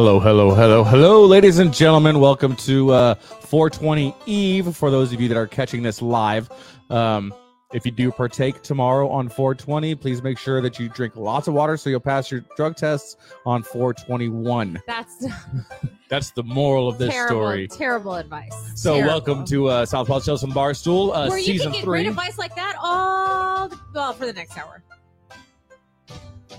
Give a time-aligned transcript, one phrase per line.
[0.00, 2.20] Hello, hello, hello, hello, ladies and gentlemen.
[2.20, 4.74] Welcome to uh, 420 Eve.
[4.74, 6.48] For those of you that are catching this live,
[6.88, 7.34] um,
[7.74, 11.54] if you do partake tomorrow on 420, please make sure that you drink lots of
[11.54, 14.80] water so you'll pass your drug tests on 421.
[14.86, 15.26] That's
[16.08, 17.68] That's the moral of this terrible, story.
[17.68, 18.54] terrible advice.
[18.76, 19.12] So, Terrible.
[19.12, 22.04] welcome to uh, South Paul Chelsea Barstool, uh, Where you season can get three.
[22.04, 24.82] great advice like that all the, well for the next hour.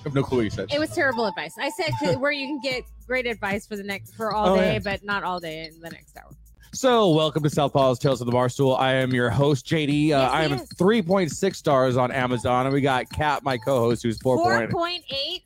[0.01, 0.73] I have no clue what you said.
[0.73, 1.53] It was terrible advice.
[1.59, 4.73] I said where you can get great advice for the next for all Oh, day,
[4.73, 4.79] yeah.
[4.79, 6.31] but not all day in the next hour.
[6.73, 8.79] So, welcome to Southpaw's Tales of the Barstool.
[8.79, 10.05] I am your host, JD.
[10.11, 10.67] Uh, Yes, I am yes.
[10.73, 14.37] 3.6 stars on Amazon, and we got Kat, my co-host, who's 4.
[14.37, 15.43] Four point- point eight.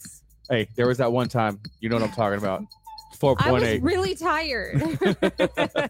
[0.50, 1.60] Hey, there was that one time.
[1.82, 2.64] You know what I'm talking about.
[3.24, 3.84] I was 4.8.
[3.84, 4.82] really tired.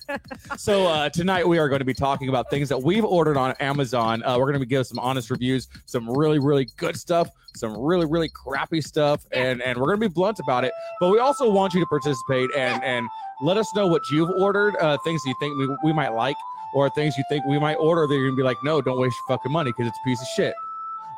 [0.58, 3.54] So uh, tonight we are going to be talking about things that we've ordered on
[3.60, 4.24] Amazon.
[4.24, 7.78] Uh, we're going to be giving some honest reviews, some really, really good stuff, some
[7.78, 10.72] really, really crappy stuff, and and we're going to be blunt about it.
[11.00, 13.08] But we also want you to participate and and
[13.42, 16.38] let us know what you've ordered, uh, things you think we, we might like,
[16.74, 19.00] or things you think we might order that you're going to be like, no, don't
[19.00, 20.56] waste your fucking money because it's a piece of shit.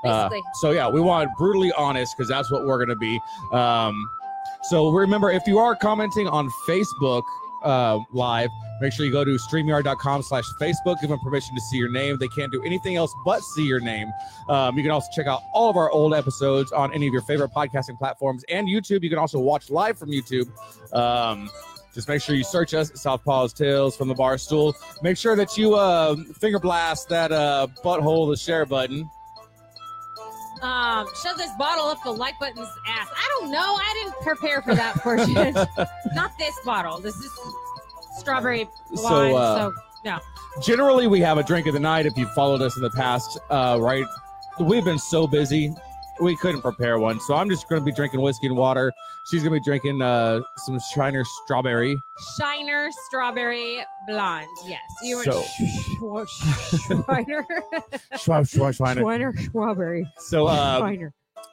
[0.03, 0.41] Uh, Basically.
[0.55, 3.19] so yeah, we want brutally honest because that's what we're gonna be.
[3.51, 4.09] Um,
[4.63, 7.23] so remember, if you are commenting on Facebook
[7.63, 8.49] uh, live,
[8.81, 10.99] make sure you go to streamyard.com slash Facebook.
[11.01, 12.17] Give them permission to see your name.
[12.17, 14.11] They can't do anything else but see your name.
[14.49, 17.23] Um, you can also check out all of our old episodes on any of your
[17.23, 19.03] favorite podcasting platforms and YouTube.
[19.03, 20.49] You can also watch live from YouTube.
[20.93, 21.49] Um,
[21.93, 24.75] just make sure you search us, Southpaw's Tales from the Bar Stool.
[25.01, 29.09] Make sure that you uh, finger blast that uh, butthole, the share button.
[30.61, 33.07] Um, shove this bottle up the like button's ass.
[33.15, 33.59] I don't know.
[33.59, 35.33] I didn't prepare for that portion.
[36.13, 36.99] Not this bottle.
[36.99, 37.31] This is
[38.17, 39.35] strawberry So, wine.
[39.35, 39.71] uh,
[40.05, 40.19] So,
[40.61, 43.37] generally we have a drink of the night if you've followed us in the past
[43.51, 44.05] uh right
[44.59, 45.75] we've been so busy
[46.21, 48.91] we couldn't prepare one so i'm just going to be drinking whiskey and water
[49.29, 51.97] she's going to be drinking uh some shiner strawberry
[52.39, 54.47] Shiner strawberry blonde.
[54.65, 55.43] Yes, you So-
[56.01, 57.45] were Shiner.
[58.13, 59.01] Schwa- schwa- Shiner.
[59.03, 60.05] Shiner strawberry.
[60.17, 60.89] so uh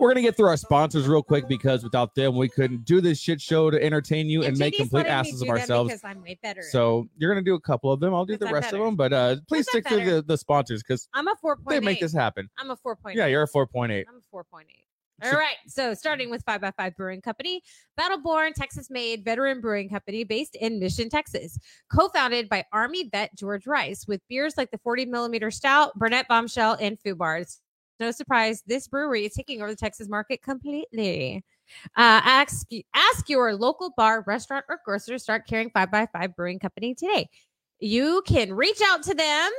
[0.00, 3.00] we're going to get through our sponsors real quick because without them we couldn't do
[3.00, 6.36] this shit show to entertain you and, make complete asses of ourselves because I'm way
[6.42, 6.62] better.
[6.62, 8.80] so you're going to do a couple of them i'll do the I'm rest of
[8.80, 10.14] them but uh please stick through better.
[10.16, 12.00] the, the sponsors because I'm a four they point make eight.
[12.00, 13.16] this happen I'm a four point.
[13.16, 14.86] yeah you're a 4.8 I'm a four point eight.
[15.22, 15.56] All right.
[15.68, 17.62] So starting with Five by Five Brewing Company,
[17.98, 21.58] Battleborn, Texas made veteran brewing company based in Mission, Texas.
[21.90, 26.26] Co founded by Army vet George Rice with beers like the 40 millimeter stout, Burnett
[26.26, 27.60] Bombshell, and Foo Bars.
[28.00, 31.44] No surprise, this brewery is taking over the Texas market completely.
[31.96, 36.34] Uh, ask, ask your local bar, restaurant, or grocer to start carrying Five by Five
[36.34, 37.28] Brewing Company today.
[37.78, 39.52] You can reach out to them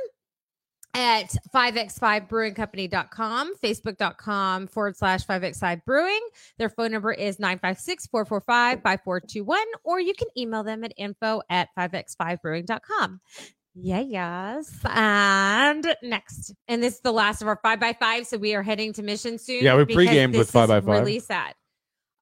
[0.96, 6.26] at 5x5brewingcompany.com, facebook.com forward slash 5x5 brewing.
[6.58, 11.68] Their phone number is 956 445 5421, or you can email them at info at
[11.78, 13.20] 5x5brewing.com.
[13.78, 14.74] Yeah, yes.
[14.86, 19.02] And next, and this is the last of our 5x5, so we are heading to
[19.02, 19.62] mission soon.
[19.62, 20.86] Yeah, we pre-gamed with 5x5.
[20.86, 21.52] Really sad.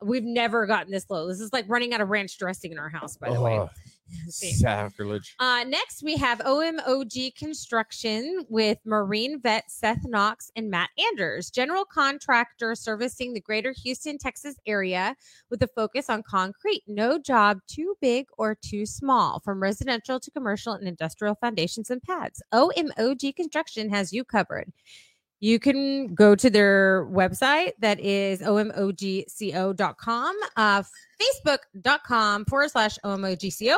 [0.03, 1.29] We've never gotten this low.
[1.29, 3.53] This is like running out of ranch dressing in our house, by the way.
[3.53, 3.71] Oh.
[4.29, 11.51] sacrilege Uh, next, we have OMOG Construction with Marine vet Seth Knox and Matt Anders,
[11.51, 15.17] general contractor servicing the greater Houston, Texas area
[15.51, 16.83] with a focus on concrete.
[16.87, 22.03] No job too big or too small, from residential to commercial and industrial foundations and
[22.03, 22.43] pads.
[22.53, 24.73] OMOG Construction has you covered.
[25.41, 30.83] You can go to their website that is omogco.com, uh,
[31.21, 33.77] facebook.com forward slash omogco,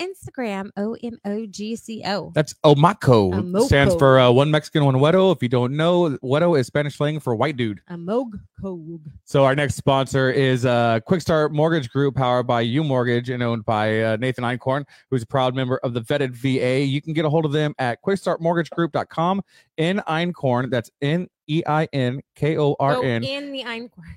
[0.00, 2.34] Instagram omogco.
[2.34, 3.32] That's Omaco.
[3.32, 3.66] Omako.
[3.66, 5.34] Stands for uh, one Mexican, one Wedo.
[5.34, 7.80] If you don't know, Wedo is Spanish slang for white dude.
[7.90, 9.00] Amogco.
[9.24, 13.64] So our next sponsor is uh, Quick Start Mortgage Group, powered by UMortgage and owned
[13.64, 16.80] by uh, Nathan Neinkorn, who's a proud member of the Vetted VA.
[16.80, 19.42] You can get a hold of them at quickstartmortgagegroup.com
[19.76, 20.70] in Einkorn.
[20.70, 24.16] That's N E I N K O R N in the Einkorn.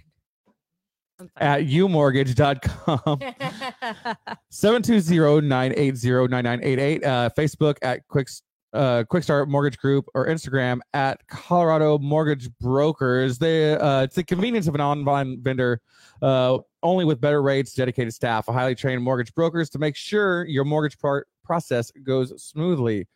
[1.37, 3.19] At umortgage.com.
[3.19, 4.15] fine.
[4.51, 8.27] 720-980-9988 uh facebook at quick
[8.73, 14.23] uh quick start mortgage group or instagram at colorado mortgage brokers they uh it's the
[14.23, 15.81] convenience of an online vendor
[16.21, 20.45] uh only with better rates dedicated staff a highly trained mortgage brokers to make sure
[20.45, 23.07] your mortgage part process goes smoothly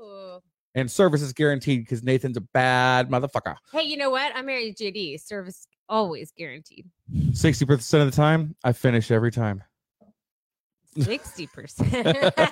[0.00, 0.40] Ooh.
[0.74, 4.32] and service is guaranteed because nathan's a bad motherfucker Hey, you know what?
[4.34, 5.20] I'm married to JD.
[5.20, 6.86] Service always guaranteed.
[7.12, 9.62] 60% of the time i finish every time
[10.98, 12.50] 60%.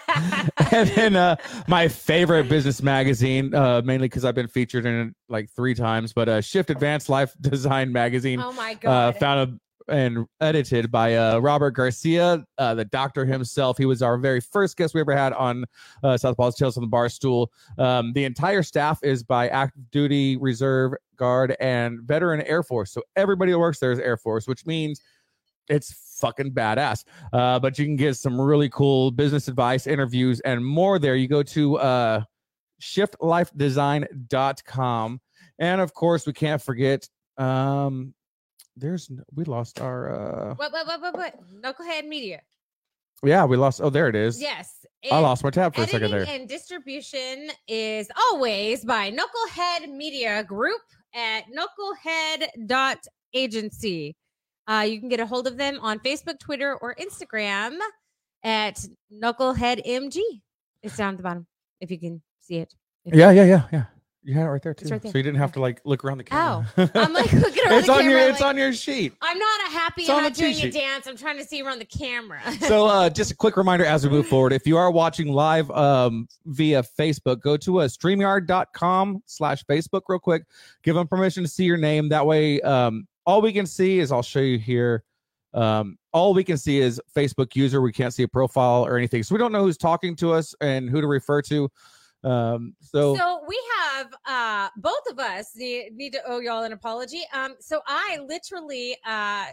[0.73, 1.37] and then uh,
[1.67, 6.13] my favorite business magazine, uh, mainly because I've been featured in it like three times,
[6.13, 9.17] but uh, Shift Advanced Life Design magazine oh my uh, God.
[9.17, 13.79] found and edited by uh, Robert Garcia, uh, the doctor himself.
[13.79, 15.65] He was our very first guest we ever had on
[16.03, 17.51] uh, Southpaw's Tales on the Bar Stool.
[17.79, 22.93] Um, the entire staff is by active duty, reserve, guard, and veteran Air Force.
[22.93, 25.01] So everybody that works there is Air Force, which means
[25.69, 27.05] it's fucking badass.
[27.33, 31.17] Uh, but you can get some really cool business advice, interviews, and more there.
[31.17, 32.23] You go to uh,
[32.81, 35.21] shiftlifedesign.com.
[35.59, 38.15] And of course, we can't forget um
[38.77, 41.35] there's n- we lost our uh What, what, what, what, what?
[41.63, 42.41] Knucklehead Media.
[43.23, 44.41] yeah, we lost oh there it is.
[44.41, 44.85] Yes.
[45.13, 46.25] I lost my tab for a second there.
[46.27, 50.81] and distribution is always by Knucklehead Media Group
[51.15, 54.17] at knucklehead knucklehead.agency.
[54.67, 57.77] Uh, you can get a hold of them on Facebook, Twitter, or Instagram
[58.43, 58.83] at
[59.13, 60.21] Knucklehead MG.
[60.83, 61.47] It's down at the bottom
[61.81, 62.73] if you can see it.
[63.05, 63.85] Yeah, yeah, yeah, yeah.
[64.27, 64.89] You had it right there too.
[64.89, 65.13] Right there.
[65.13, 66.67] So you didn't have to like look around the camera.
[66.79, 69.13] Oh, I'm like looking around it's the on your it's like- on your sheet.
[69.21, 70.03] I'm not a happy.
[70.03, 71.07] It's I'm not doing a dance.
[71.07, 72.41] I'm trying to see around the camera.
[72.61, 75.71] so uh just a quick reminder as we move forward if you are watching live
[75.73, 80.45] um via facebook go to uh, streamyard.com slash facebook real quick
[80.83, 84.11] give them permission to see your name that way um all we can see is
[84.13, 85.03] i'll show you here
[85.55, 89.23] um all we can see is facebook user we can't see a profile or anything
[89.23, 91.71] so we don't know who's talking to us and who to refer to
[92.25, 96.73] um so, so we have uh both of us need, need to owe y'all an
[96.73, 97.23] apology.
[97.33, 99.47] Um so i literally uh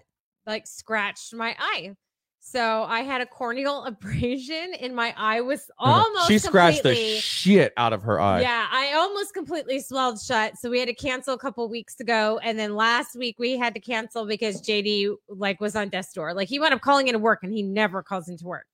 [0.48, 1.92] like scratched my eye.
[2.40, 7.74] So i had a corneal abrasion and my eye was almost she scratched the shit
[7.76, 8.42] out of her eye.
[8.42, 10.58] Yeah i almost completely swelled shut.
[10.58, 12.40] So we had to cancel a couple weeks ago.
[12.42, 16.34] And then last week we had to cancel because jd like was on death's door.
[16.34, 18.66] Like he wound up calling into work and he never calls into work.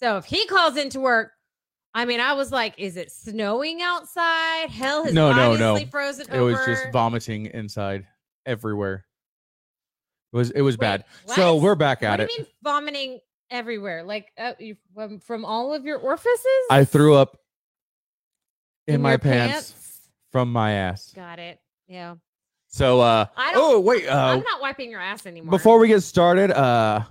[0.00, 1.32] So if he calls into work
[1.98, 4.70] I mean, I was like, is it snowing outside?
[4.70, 5.84] Hell has No, no, no.
[5.86, 6.52] frozen it over.
[6.52, 8.06] was just vomiting inside
[8.46, 9.04] everywhere
[10.32, 12.46] it was it was Wait, bad so we're back What at do it you mean
[12.62, 14.04] vomiting everywhere?
[14.04, 16.44] Like uh, you, from, from all of your orifices?
[16.70, 17.36] I threw up
[18.86, 19.74] in, my your pants,
[20.30, 21.12] from my ass.
[21.14, 21.58] Got it.
[21.88, 22.14] Yeah.
[22.68, 23.76] So uh I don't.
[23.76, 25.50] oh wait, uh I'm not wiping your ass anymore.
[25.50, 27.02] before we get started, uh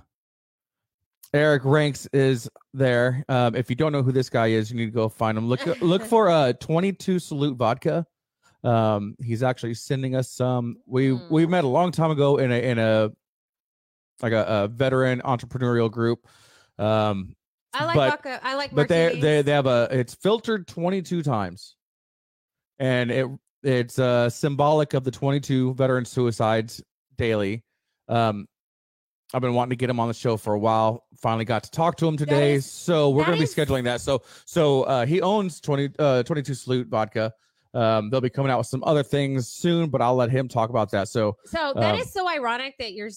[1.34, 3.24] Eric Ranks is there.
[3.28, 5.48] Um if you don't know who this guy is, you need to go find him.
[5.48, 8.06] Look look for uh 22 Salute Vodka.
[8.64, 10.76] Um he's actually sending us some.
[10.86, 11.50] We we Mm.
[11.50, 13.10] met a long time ago in a in a
[14.22, 16.26] like a, a veteran entrepreneurial group.
[16.78, 17.34] Um
[17.74, 18.40] I like but- vodka.
[18.42, 21.76] I like but they they they have a it's filtered 22 times
[22.78, 23.26] and it
[23.62, 26.80] it's uh symbolic of the 22 veteran suicides
[27.16, 27.62] daily
[28.08, 28.46] um
[29.34, 31.70] i've been wanting to get him on the show for a while finally got to
[31.70, 35.04] talk to him today is- so we're going to be scheduling that so so uh
[35.06, 37.32] he owns 20 uh 22 salute vodka
[37.74, 40.70] um they'll be coming out with some other things soon but i'll let him talk
[40.70, 43.10] about that so So that um, is so ironic that your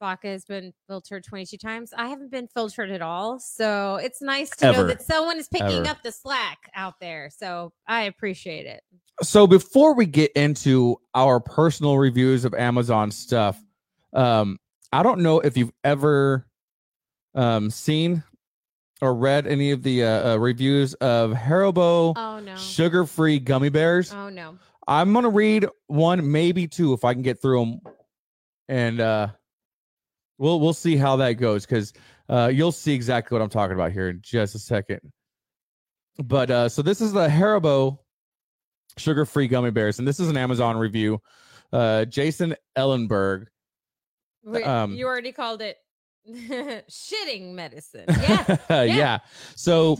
[0.00, 1.92] vodka has been filtered 22 times.
[1.94, 3.38] I haven't been filtered at all.
[3.38, 5.88] So it's nice to know that someone is picking Ever.
[5.90, 7.28] up the slack out there.
[7.30, 8.82] So I appreciate it.
[9.22, 13.62] so before we get into our personal reviews of Amazon stuff,
[14.14, 14.56] um,
[14.92, 16.46] I don't know if you've ever
[17.34, 18.22] um, seen
[19.00, 22.56] or read any of the uh, uh, reviews of Haribo Oh no.
[22.56, 24.12] sugar-free gummy bears.
[24.12, 24.58] Oh no.
[24.88, 27.80] I'm gonna read one, maybe two, if I can get through them,
[28.68, 29.28] and uh,
[30.38, 31.92] we'll we'll see how that goes because
[32.28, 35.00] uh, you'll see exactly what I'm talking about here in just a second.
[36.18, 37.98] But uh, so this is the Haribo
[38.98, 41.20] sugar-free gummy bears, and this is an Amazon review.
[41.72, 43.46] Uh, Jason Ellenberg.
[44.44, 45.76] Wait, um, you already called it
[46.28, 48.06] shitting medicine.
[48.70, 48.82] Yeah.
[48.84, 49.18] yeah.
[49.56, 49.98] So,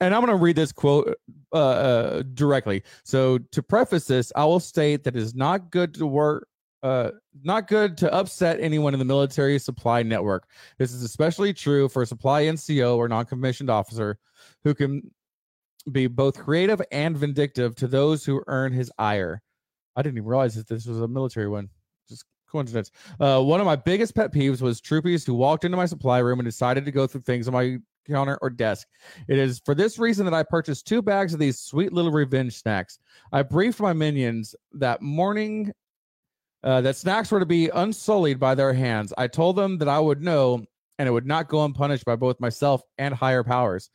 [0.00, 1.16] and I'm going to read this quote
[1.52, 2.82] uh, uh, directly.
[3.04, 6.48] So, to preface this, I will state that it is not good to work.
[6.82, 7.12] Uh,
[7.44, 10.48] not good to upset anyone in the military supply network.
[10.78, 14.18] This is especially true for a supply NCO or non-commissioned officer
[14.64, 15.08] who can
[15.92, 19.42] be both creative and vindictive to those who earn his ire.
[19.94, 21.68] I didn't even realize that this was a military one.
[22.52, 22.90] Coincidence.
[23.18, 26.38] Uh, one of my biggest pet peeves was troopies who walked into my supply room
[26.38, 28.88] and decided to go through things on my counter or desk.
[29.28, 32.54] It is for this reason that I purchased two bags of these sweet little revenge
[32.54, 32.98] snacks.
[33.32, 35.72] I briefed my minions that morning
[36.62, 39.12] uh, that snacks were to be unsullied by their hands.
[39.16, 40.64] I told them that I would know
[40.98, 43.90] and it would not go unpunished by both myself and higher powers.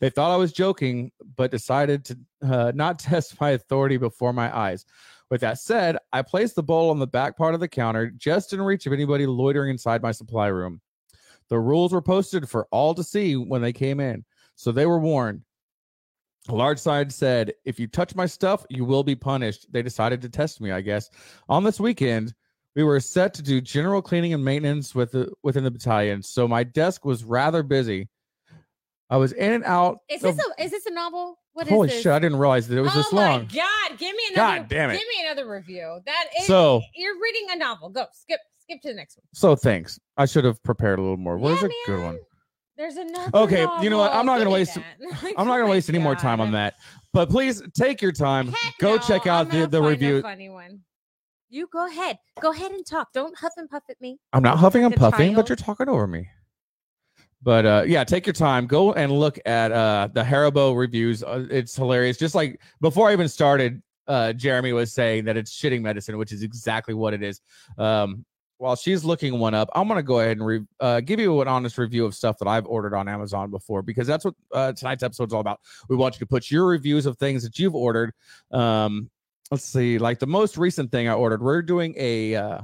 [0.00, 4.56] They thought I was joking, but decided to uh, not test my authority before my
[4.56, 4.84] eyes.
[5.32, 8.52] With that said, I placed the bowl on the back part of the counter, just
[8.52, 10.82] in reach of anybody loitering inside my supply room.
[11.48, 14.98] The rules were posted for all to see when they came in, so they were
[14.98, 15.40] warned.
[16.50, 19.72] A large sign said, If you touch my stuff, you will be punished.
[19.72, 21.08] They decided to test me, I guess.
[21.48, 22.34] On this weekend,
[22.76, 26.46] We were set to do general cleaning and maintenance with the, within the battalion, so
[26.46, 28.10] my desk was rather busy.
[29.12, 29.98] I was in and out.
[30.08, 31.38] Is this a is this a novel?
[31.52, 32.06] What is holy shit!
[32.06, 33.40] I didn't realize that it was oh this my long.
[33.54, 33.98] god!
[33.98, 34.60] Give me another.
[34.60, 34.94] God damn it.
[34.94, 36.00] Give me another review.
[36.06, 36.46] That is.
[36.46, 37.90] So, you're reading a novel.
[37.90, 39.24] Go skip skip to the next one.
[39.34, 40.00] so thanks.
[40.16, 41.36] I should have prepared a little more.
[41.36, 42.18] Where's Yeah, a good one?
[42.78, 43.30] There's another.
[43.36, 44.12] Okay, you know what?
[44.12, 44.44] I'm not novel.
[44.44, 44.76] gonna waste-
[45.22, 46.74] Like, I'm not oh gonna waste any more time on that.
[47.12, 48.48] But please take your time.
[48.48, 50.22] Heck Go no, check out the the review.
[50.22, 50.80] funny one.
[51.50, 52.16] You go ahead.
[52.40, 53.12] Go ahead and talk.
[53.12, 54.18] Don't huff and puff at me.
[54.32, 56.28] I'm not huffing and puffing, but you're talking over me.
[57.42, 58.66] But uh, yeah, take your time.
[58.66, 61.24] Go and look at uh, the Haribo reviews.
[61.24, 62.16] Uh, it's hilarious.
[62.16, 66.32] Just like before I even started, uh, Jeremy was saying that it's shitting medicine, which
[66.32, 67.40] is exactly what it is.
[67.78, 68.24] Um,
[68.58, 71.48] while she's looking one up, I'm gonna go ahead and re- uh, give you an
[71.48, 75.02] honest review of stuff that I've ordered on Amazon before because that's what uh, tonight's
[75.02, 75.58] episode is all about.
[75.88, 78.12] We want you to put your reviews of things that you've ordered.
[78.52, 79.10] Um,
[79.50, 82.60] let's see, like the most recent thing I ordered, we're doing a uh,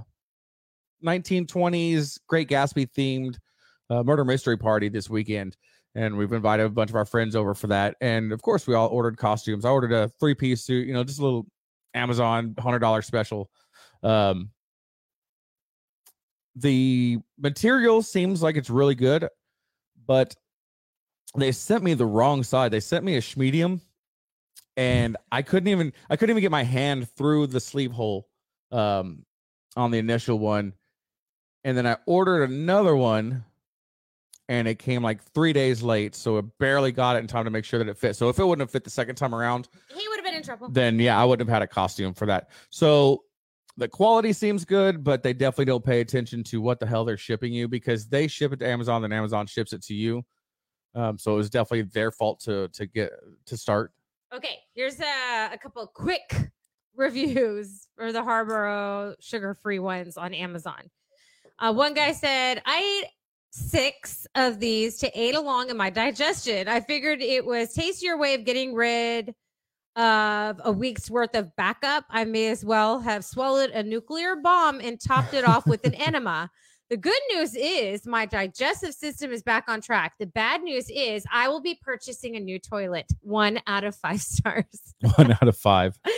[1.04, 3.38] 1920s Great Gatsby themed
[3.90, 5.56] uh, murder mystery party this weekend.
[5.94, 7.96] And we've invited a bunch of our friends over for that.
[8.00, 9.64] And of course, we all ordered costumes.
[9.64, 11.46] I ordered a three piece suit, you know, just a little
[11.94, 13.50] Amazon $100 special.
[14.02, 14.50] Um,
[16.54, 19.28] the material seems like it's really good,
[20.06, 20.34] but
[21.36, 22.72] they sent me the wrong side.
[22.72, 23.80] They sent me a schmedium,
[24.76, 28.28] and I couldn't even I couldn't even get my hand through the sleeve hole
[28.72, 29.24] um,
[29.76, 30.72] on the initial one,
[31.64, 33.44] and then I ordered another one,
[34.48, 37.50] and it came like three days late, so it barely got it in time to
[37.50, 38.16] make sure that it fit.
[38.16, 40.42] So if it wouldn't have fit the second time around, He would have been in
[40.42, 40.68] trouble.
[40.70, 42.50] then yeah, I wouldn't have had a costume for that.
[42.70, 43.24] So
[43.76, 47.16] the quality seems good, but they definitely don't pay attention to what the hell they're
[47.16, 50.24] shipping you because they ship it to Amazon, then Amazon ships it to you.
[50.94, 53.12] Um, so it was definitely their fault to to get
[53.46, 53.92] to start.
[54.34, 56.50] Okay, here's a, a couple of quick
[56.96, 60.90] reviews for the Haribo sugar-free ones on Amazon.
[61.58, 63.10] Uh, one guy said, "I ate
[63.50, 66.68] six of these to aid along in my digestion.
[66.68, 69.34] I figured it was tastier way of getting rid
[69.96, 72.04] of a week's worth of backup.
[72.10, 75.94] I may as well have swallowed a nuclear bomb and topped it off with an
[76.06, 76.50] enema."
[76.90, 80.14] The good news is my digestive system is back on track.
[80.18, 83.04] The bad news is I will be purchasing a new toilet.
[83.20, 84.94] One out of five stars.
[85.16, 85.98] One out of five.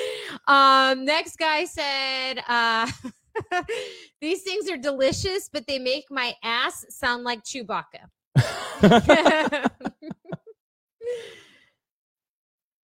[0.47, 2.89] Um, next guy said, uh,
[4.21, 8.09] these things are delicious, but they make my ass sound like Chewbacca.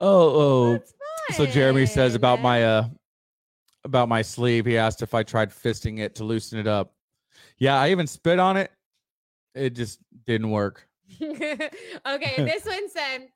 [0.00, 0.40] oh,
[0.80, 0.80] oh.
[1.32, 2.88] So Jeremy says about my uh
[3.84, 4.66] about my sleeve.
[4.66, 6.92] He asked if I tried fisting it to loosen it up.
[7.58, 8.70] Yeah, I even spit on it.
[9.54, 10.86] It just didn't work.
[11.22, 13.28] okay, this one said,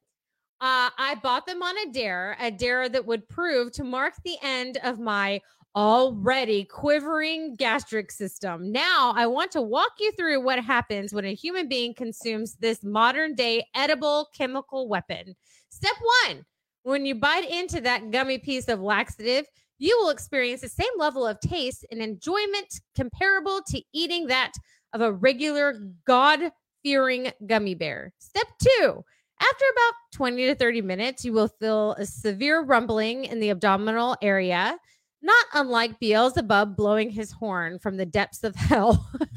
[0.61, 4.37] uh, I bought them on a dare, a dare that would prove to mark the
[4.43, 5.41] end of my
[5.77, 8.73] already quivering gastric system.
[8.73, 12.83] Now, I want to walk you through what happens when a human being consumes this
[12.83, 15.35] modern day edible chemical weapon.
[15.71, 15.97] Step
[16.27, 16.45] one
[16.83, 19.47] when you bite into that gummy piece of laxative,
[19.79, 24.53] you will experience the same level of taste and enjoyment comparable to eating that
[24.93, 25.75] of a regular
[26.07, 26.41] God
[26.83, 28.12] fearing gummy bear.
[28.19, 29.05] Step two.
[29.43, 34.17] After about 20 to 30 minutes, you will feel a severe rumbling in the abdominal
[34.21, 34.77] area,
[35.23, 39.09] not unlike Beelzebub blowing his horn from the depths of hell.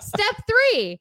[0.00, 1.00] Step three.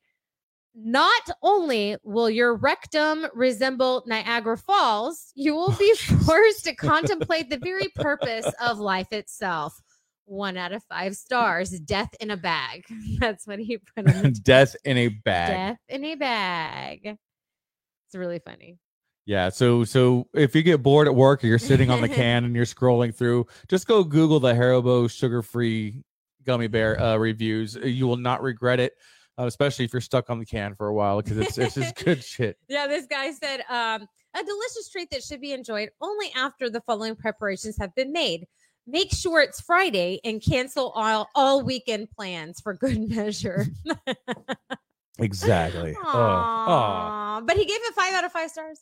[0.79, 5.91] Not only will your rectum resemble Niagara Falls, you will be
[6.25, 9.81] forced to contemplate the very purpose of life itself.
[10.25, 11.71] One out of five stars.
[11.71, 12.83] Death in a bag.
[13.19, 15.50] That's what he put on Death in a bag.
[15.50, 17.05] Death in a bag.
[17.05, 18.77] It's really funny.
[19.27, 19.50] Yeah.
[19.50, 22.55] So so if you get bored at work or you're sitting on the can and
[22.55, 26.01] you're scrolling through, just go Google the Haribo sugar-free
[26.46, 27.75] gummy bear uh, reviews.
[27.75, 28.93] You will not regret it,
[29.38, 32.03] uh, especially if you're stuck on the can for a while because it's it's just
[32.05, 32.57] good shit.
[32.69, 36.79] Yeah, this guy said, um, a delicious treat that should be enjoyed only after the
[36.81, 38.48] following preparations have been made.
[38.89, 43.65] Make sure it's Friday and cancel all, all weekend plans for good measure.
[45.19, 45.96] Exactly.
[45.98, 46.19] Oh, oh.
[46.19, 47.41] Aw.
[47.41, 48.81] But he gave it five out of five stars.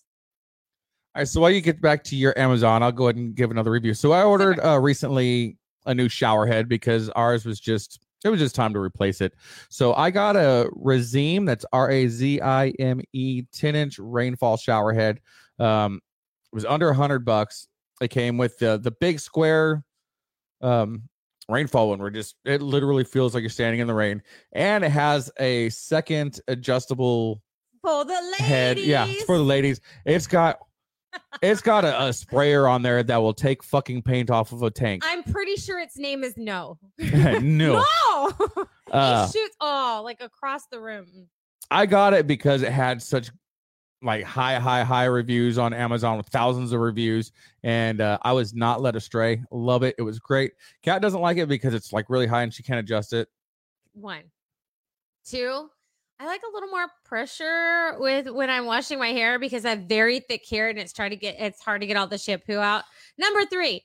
[1.16, 1.28] All right.
[1.28, 3.94] So while you get back to your Amazon, I'll go ahead and give another review.
[3.94, 8.40] So I ordered uh, recently a new shower head because ours was just it was
[8.40, 9.34] just time to replace it.
[9.70, 14.58] So I got a Razime that's R A Z I M E 10 inch rainfall
[14.58, 15.22] shower head.
[15.60, 16.02] Um,
[16.52, 17.68] it was under a hundred bucks.
[18.02, 19.84] It came with the the big square
[20.62, 21.04] um
[21.48, 24.22] rainfall one where just it literally feels like you're standing in the rain,
[24.54, 27.42] and it has a second adjustable
[27.84, 28.38] For the ladies.
[28.38, 28.80] head.
[28.80, 29.80] Yeah, it's for the ladies.
[30.06, 30.58] It's got
[31.42, 34.72] it's got a, a sprayer on there that will take fucking paint off of a
[34.72, 35.04] tank.
[35.06, 36.78] I'm pretty sure its name is No.
[36.98, 37.40] no.
[37.42, 38.34] No.
[38.92, 41.28] Uh, it shoots oh like across the room.
[41.72, 43.32] I got it because it had such
[44.02, 47.32] like high, high, high reviews on Amazon with thousands of reviews,
[47.64, 49.42] and uh, I was not led astray.
[49.52, 49.96] Love it.
[49.98, 50.54] It was great.
[50.84, 53.28] Kat doesn't like it because it's like really high and she can't adjust it.
[53.94, 54.24] One.
[55.26, 55.70] Two.
[56.20, 59.80] I like a little more pressure with when I'm washing my hair because I have
[59.80, 62.58] very thick hair and it's trying to get it's hard to get all the shampoo
[62.58, 62.84] out.
[63.18, 63.84] Number three,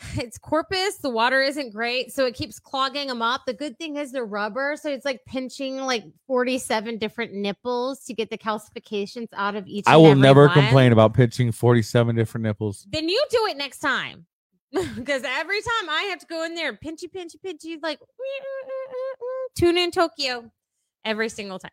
[0.14, 0.96] it's corpus.
[0.96, 3.42] The water isn't great, so it keeps clogging them up.
[3.46, 8.14] The good thing is the rubber, so it's like pinching like 47 different nipples to
[8.14, 9.84] get the calcifications out of each.
[9.86, 10.54] I will never one.
[10.54, 12.86] complain about pinching 47 different nipples.
[12.90, 14.26] Then you do it next time.
[14.96, 17.98] Because every time I have to go in there pinchy, pinchy, pinchy, like
[19.56, 20.50] tune in Tokyo
[21.06, 21.70] every single time.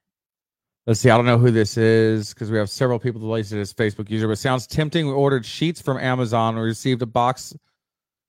[0.85, 1.09] Let's see.
[1.09, 4.09] I don't know who this is because we have several people that listed as Facebook
[4.09, 5.07] user, but sounds tempting.
[5.07, 6.55] We ordered sheets from Amazon.
[6.55, 7.55] We received a box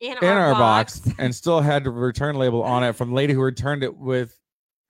[0.00, 3.32] In, in our box and still had the return label on it from the lady
[3.32, 4.38] who returned it with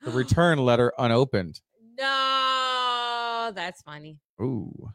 [0.02, 1.60] the return letter unopened.
[1.98, 4.18] No, that's funny.
[4.40, 4.90] Ooh.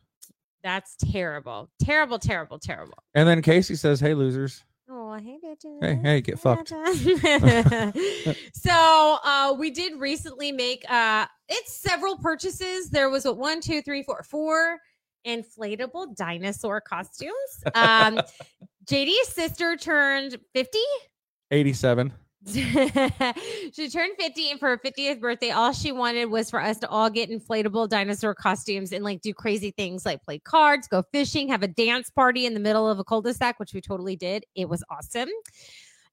[0.61, 1.69] That's terrible.
[1.81, 2.97] Terrible, terrible, terrible.
[3.15, 4.63] And then Casey says, Hey, losers.
[4.91, 5.83] Oh, hey, bitches.
[5.83, 6.69] Hey, hey, get fucked.
[8.53, 12.89] so uh we did recently make uh it's several purchases.
[12.89, 14.79] There was a one, two, three, four, four
[15.27, 17.33] inflatable dinosaur costumes.
[17.75, 18.19] Um
[18.85, 20.79] JD's sister turned 50.
[21.51, 22.11] 87.
[22.47, 26.87] she turned 50 and for her 50th birthday all she wanted was for us to
[26.87, 31.49] all get inflatable dinosaur costumes and like do crazy things like play cards go fishing
[31.49, 34.69] have a dance party in the middle of a cul-de-sac which we totally did it
[34.69, 35.27] was awesome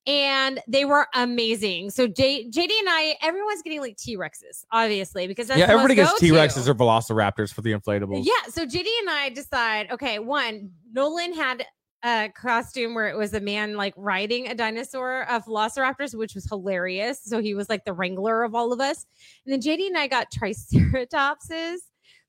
[0.08, 5.46] and they were amazing so J- jd and i everyone's getting like t-rexes obviously because
[5.46, 8.24] that's yeah, everybody gets T Rexes or Velociraptors for the inflatables.
[8.24, 8.50] Yeah.
[8.50, 11.64] So JD and I decide, okay, one, Nolan had
[12.04, 16.44] a costume where it was a man like riding a dinosaur of Velociraptors, which was
[16.44, 17.20] hilarious.
[17.24, 19.06] So he was like the wrangler of all of us.
[19.44, 21.78] And then JD and I got Triceratopses.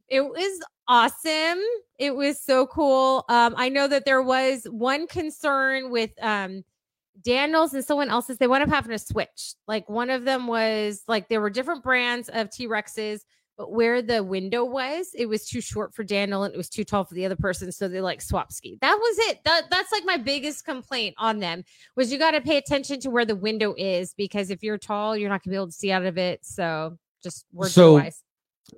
[0.10, 1.62] It was awesome.
[2.00, 3.26] It was so cool.
[3.30, 6.64] Um, I know that there was one concern with um
[7.24, 8.38] Daniels and someone else's.
[8.38, 9.56] They wound up having to switch.
[9.68, 13.22] Like one of them was like there were different brands of T Rexes
[13.58, 16.84] but where the window was, it was too short for Daniel and it was too
[16.84, 17.72] tall for the other person.
[17.72, 18.78] So they like swap ski.
[18.82, 19.40] That was it.
[19.46, 21.64] That that's like my biggest complaint on them
[21.96, 25.18] was you got to pay attention to where the window is because if you're tall,
[25.18, 26.46] you're not gonna be able to see out of it.
[26.46, 28.24] So just word So, wise.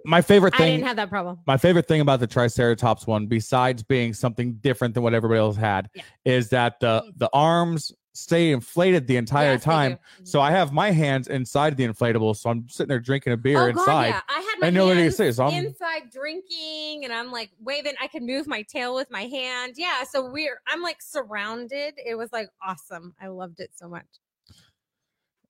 [0.06, 1.40] My favorite I thing didn't have that problem.
[1.48, 5.56] my favorite thing about the Triceratops one, besides being something different than what everybody else
[5.58, 6.04] had, Yeah.
[6.26, 7.12] is that the mm.
[7.18, 10.00] the arms stay inflated the entire Yes, time.
[10.24, 13.60] So I have my hands inside the inflatable, so I'm sitting there drinking a beer
[13.60, 13.86] oh, inside.
[13.86, 14.22] God, yeah.
[14.30, 17.52] I had my and nobody can hands it, so I'm- inside drinking and I'm like
[17.60, 17.94] waving.
[18.02, 19.74] I could move my tail with my hand.
[19.78, 20.04] Yeah.
[20.04, 21.94] So we're I'm like surrounded.
[22.04, 23.14] It was like awesome.
[23.22, 24.08] I loved it so much.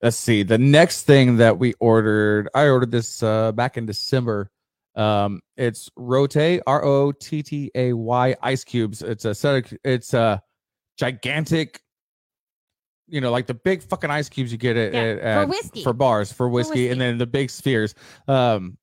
[0.02, 0.44] Let's see.
[0.44, 4.50] The next thing that we ordered, I ordered this uh, back in December.
[4.96, 9.02] Um, it's Rottay R O T T A Y ice cubes.
[9.02, 10.42] It's a set of it's a
[10.98, 11.82] gigantic,
[13.10, 15.84] you know, like the big fucking ice cubes you get at, Yeah, at- for whiskey.
[15.84, 17.00] for bars for whiskey, and whiskey.
[17.00, 17.96] then the big spheres.
[18.28, 18.78] Um,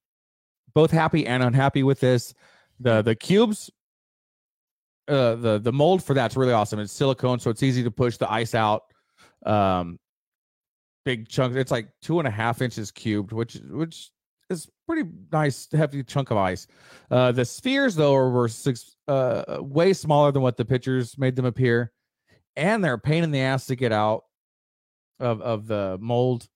[0.74, 2.34] both happy and unhappy with this.
[2.80, 3.70] The the cubes,
[5.08, 6.78] uh, the the mold for that's really awesome.
[6.80, 8.82] It's silicone, so it's easy to push the ice out.
[9.44, 9.98] Um,
[11.04, 11.56] big chunks.
[11.56, 14.10] It's like two and a half inches cubed, which which
[14.50, 16.66] is pretty nice, hefty chunk of ice.
[17.10, 21.44] Uh, the spheres though were six, uh, way smaller than what the pictures made them
[21.44, 21.92] appear,
[22.56, 24.24] and they're a pain in the ass to get out
[25.20, 26.48] of of the mold.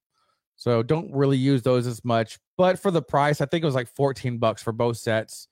[0.57, 2.39] So don't really use those as much.
[2.59, 5.49] But for the price, I think it was like 14 bucks for both sets.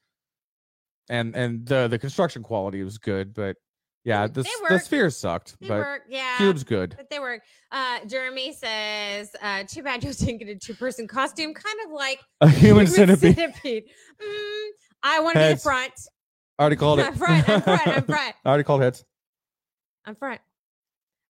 [1.09, 3.57] And and the the construction quality was good, but
[4.05, 4.83] yeah, the, the work.
[4.83, 6.03] spheres sucked, They but work.
[6.09, 6.37] Yeah.
[6.39, 6.95] cube's good.
[6.97, 7.43] But they work.
[7.73, 11.93] Uh, Jeremy says, uh, too bad you didn't get a two person costume, kind of
[11.93, 13.37] like A human centipede.
[13.37, 13.85] centipede.
[14.23, 14.69] Mm,
[15.03, 15.93] I want to be the front.
[16.59, 17.07] I already called it.
[17.07, 17.49] I'm front.
[17.49, 17.87] I'm front.
[17.89, 18.35] I'm front.
[18.45, 19.05] I already called heads.
[20.09, 20.41] I'm front.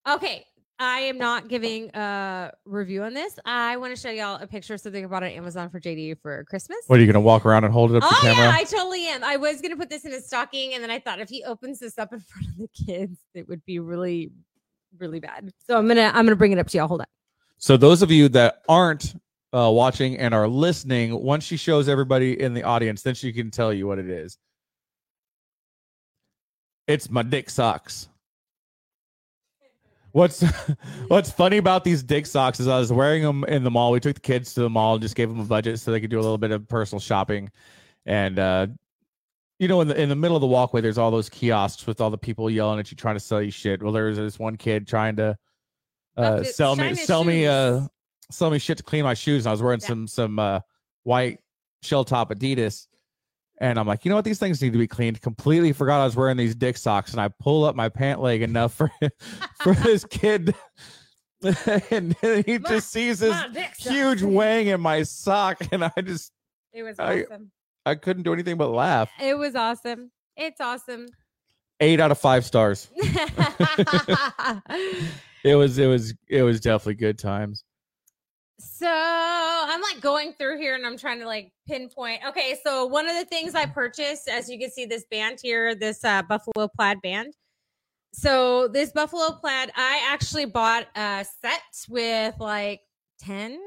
[0.09, 0.47] Okay.
[0.79, 3.37] I am not giving a review on this.
[3.45, 6.21] I want to show y'all a picture of something I bought on Amazon for JD
[6.23, 6.79] for Christmas.
[6.87, 8.45] What are you gonna walk around and hold it up Oh to camera?
[8.45, 9.25] yeah, I totally am.
[9.25, 11.81] I was gonna put this in a stocking, and then I thought if he opens
[11.81, 14.31] this up in front of the kids, it would be really,
[14.97, 15.53] really bad.
[15.67, 16.87] So I'm gonna I'm gonna bring it up to y'all.
[16.87, 17.07] Hold on.
[17.57, 19.17] So those of you that aren't
[19.53, 23.51] uh, watching and are listening, once she shows everybody in the audience, then she can
[23.51, 24.38] tell you what it is.
[26.87, 28.09] It's my dick socks.
[30.18, 30.42] What's
[31.09, 33.92] What's funny about these dick socks is I was wearing them in the mall.
[33.92, 36.00] We took the kids to the mall and just gave them a budget so they
[36.00, 37.50] could do a little bit of personal shopping,
[38.04, 38.66] and uh,
[39.61, 42.00] you know, in the in the middle of the walkway, there's all those kiosks with
[42.00, 43.81] all the people yelling at you, trying to sell you shit.
[43.81, 45.38] Well, there's this one kid trying to
[46.16, 47.83] uh, sell me sell me uh
[48.31, 49.46] sell me shit to clean my shoes.
[49.46, 49.87] And I was wearing Yeah.
[49.87, 50.61] some some uh
[51.04, 51.38] white
[51.83, 52.88] shell top Adidas.
[53.61, 54.25] And I'm like, you know what?
[54.25, 55.21] These things need to be cleaned.
[55.21, 58.42] Completely forgot I was wearing these dick socks, and I pull up my pant leg
[58.42, 58.90] enough for
[59.62, 60.55] for this kid,
[61.90, 63.37] and then he Ma- just sees this
[63.79, 66.31] huge wang in my sock, and I just
[66.73, 67.51] It was I- awesome.
[67.87, 69.11] I couldn't do anything but laugh.
[69.21, 70.11] It was awesome.
[70.37, 71.07] It's awesome.
[71.81, 72.88] Eight out of five stars.
[75.44, 77.62] It was it was it was definitely good times.
[78.61, 82.23] So I'm like going through here and I'm trying to like pinpoint.
[82.29, 85.75] Okay, so one of the things I purchased, as you can see, this band here,
[85.75, 87.35] this uh, Buffalo Plaid band.
[88.12, 92.81] So this Buffalo Plaid, I actually bought a set with like
[93.21, 93.61] 10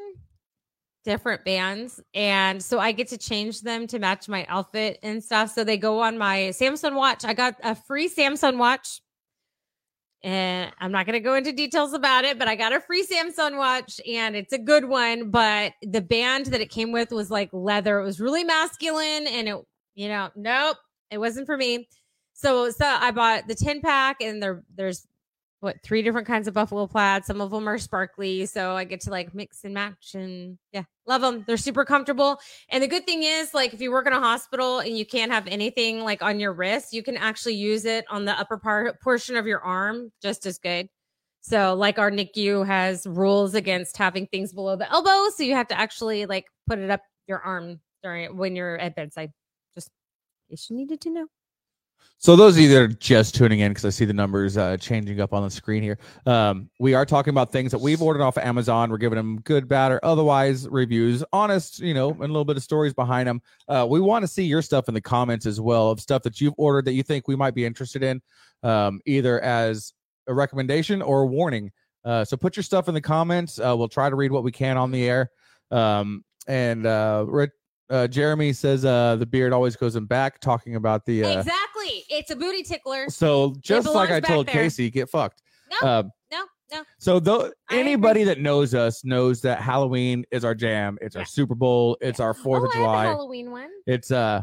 [1.05, 2.01] different bands.
[2.13, 5.51] And so I get to change them to match my outfit and stuff.
[5.51, 7.23] So they go on my Samsung watch.
[7.25, 9.01] I got a free Samsung watch.
[10.23, 13.05] And I'm not going to go into details about it, but I got a free
[13.05, 15.31] Samsung watch and it's a good one.
[15.31, 17.99] But the band that it came with was like leather.
[17.99, 19.55] It was really masculine and it,
[19.95, 20.77] you know, nope,
[21.09, 21.87] it wasn't for me.
[22.33, 25.07] So, so I bought the 10 pack and there, there's
[25.61, 27.23] what, three different kinds of buffalo plaid.
[27.23, 28.47] Some of them are sparkly.
[28.47, 31.43] So I get to like mix and match and yeah, love them.
[31.47, 32.39] They're super comfortable.
[32.69, 35.31] And the good thing is, like, if you work in a hospital and you can't
[35.31, 38.99] have anything like on your wrist, you can actually use it on the upper part
[39.01, 40.87] portion of your arm just as good.
[41.41, 45.67] So, like, our NICU has rules against having things below the elbow, so you have
[45.69, 49.31] to actually like put it up your arm during when you're at bedside.
[49.75, 49.89] Just
[50.49, 51.27] in case you needed to know.
[52.21, 54.77] So those of you that are just tuning in, because I see the numbers uh,
[54.77, 58.21] changing up on the screen here, um, we are talking about things that we've ordered
[58.21, 58.91] off of Amazon.
[58.91, 62.57] We're giving them good, bad, or otherwise reviews, honest, you know, and a little bit
[62.57, 63.41] of stories behind them.
[63.67, 66.39] Uh, we want to see your stuff in the comments as well of stuff that
[66.39, 68.21] you've ordered that you think we might be interested in,
[68.61, 69.91] um, either as
[70.27, 71.71] a recommendation or a warning.
[72.05, 73.57] Uh, so put your stuff in the comments.
[73.57, 75.31] Uh, we'll try to read what we can on the air.
[75.71, 77.25] Um, and uh,
[77.89, 81.23] uh, Jeremy says the beard always goes in back, talking about the.
[81.23, 81.43] Uh,
[82.09, 83.09] it's a booty tickler.
[83.09, 84.53] so just like I told there.
[84.55, 85.41] Casey, get fucked.
[85.81, 86.83] No, Um, no, no.
[86.99, 90.97] so though anybody that knows us knows that Halloween is our jam.
[91.01, 91.21] It's Yeah.
[91.21, 91.97] our Super Bowl.
[92.01, 92.25] It's Yeah.
[92.25, 93.05] our Fourth oh, of I have a July.
[93.05, 93.69] Halloween one.
[93.85, 94.41] It's uh,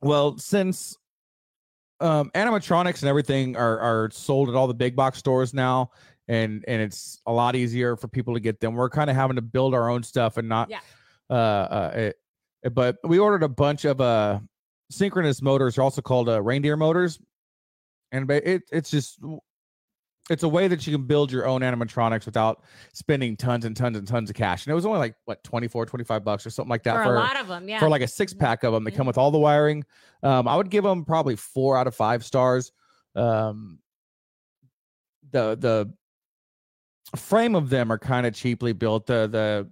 [0.00, 0.96] well since
[2.00, 5.90] um animatronics and everything are are sold at all the big box stores now.
[6.28, 8.74] And and it's a lot easier for people to get them.
[8.74, 10.80] We're kind of having to build our own stuff and not Yeah.
[11.30, 12.16] uh, uh it,
[12.74, 14.38] but we ordered a bunch of uh
[14.92, 17.18] synchronous motors, they're also called uh, reindeer motors,
[18.12, 19.18] and it it's just
[20.30, 23.96] it's a way that you can build your own animatronics without spending tons and tons
[23.98, 24.64] and tons of cash.
[24.64, 27.16] And it was only like what 24, 25 bucks or something like that For, for
[27.16, 27.80] a lot of them, yeah.
[27.80, 28.84] for like a six pack of them.
[28.84, 29.08] They come Mhm.
[29.08, 29.84] with all the wiring.
[30.22, 32.70] Um, I would give them probably four out of five stars.
[33.16, 33.80] Um,
[35.32, 35.92] the the
[37.16, 39.06] frame of them are kind of cheaply built.
[39.06, 39.70] The the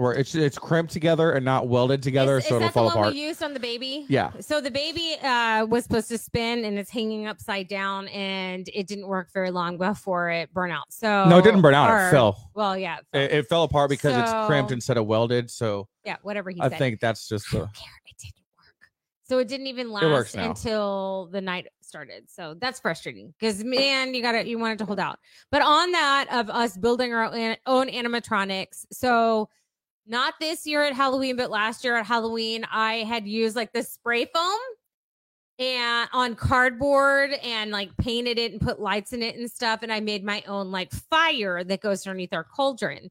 [0.00, 3.12] or it's it's crimped together and not welded together, is, so is it'll fall apart.
[3.12, 4.06] we used on the baby?
[4.08, 4.30] Yeah.
[4.40, 8.86] So the baby uh, was supposed to spin and it's hanging upside down, and it
[8.86, 10.90] didn't work very long before it burned out.
[10.90, 11.90] So No, it didn't burn out.
[11.90, 12.50] or- It fell.
[12.54, 13.20] Well, yeah, it fell.
[13.22, 15.50] It, it fell apart because it's crimped instead of welded.
[15.50, 16.78] So yeah, whatever he I said.
[16.78, 17.58] think that's just the.
[17.64, 18.74] It didn't work.
[19.24, 22.30] So it didn't even last until the night started.
[22.30, 25.18] So that's frustrating because man, you gotta you wanted to hold out.
[25.52, 29.48] But on that of us building our own animatronics, so
[30.06, 33.82] not this year at Halloween, but last year at Halloween, I had used like the
[33.82, 34.58] spray foam
[35.58, 39.80] and on cardboard and like painted it and put lights in it and stuff.
[39.82, 43.10] And I made my own like fire that goes underneath our cauldron.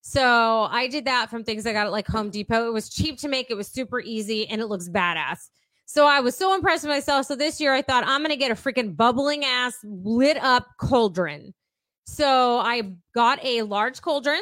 [0.00, 2.66] So I did that from things I got at like Home Depot.
[2.66, 5.50] It was cheap to make, it was super easy, and it looks badass.
[5.84, 7.26] So I was so impressed with myself.
[7.26, 11.52] So this year I thought I'm gonna get a freaking bubbling ass lit up cauldron.
[12.06, 14.40] So I got a large cauldron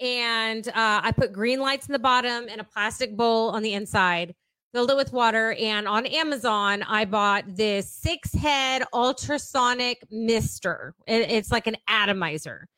[0.00, 3.72] and uh, I put green lights in the bottom and a plastic bowl on the
[3.72, 4.34] inside,
[4.72, 5.54] filled it with water.
[5.60, 10.94] And on Amazon, I bought this six head ultrasonic mister.
[11.06, 12.68] It- it's like an atomizer.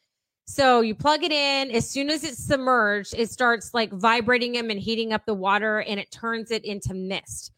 [0.48, 1.72] So you plug it in.
[1.72, 5.80] As soon as it's submerged, it starts like vibrating them and heating up the water,
[5.80, 7.50] and it turns it into mist.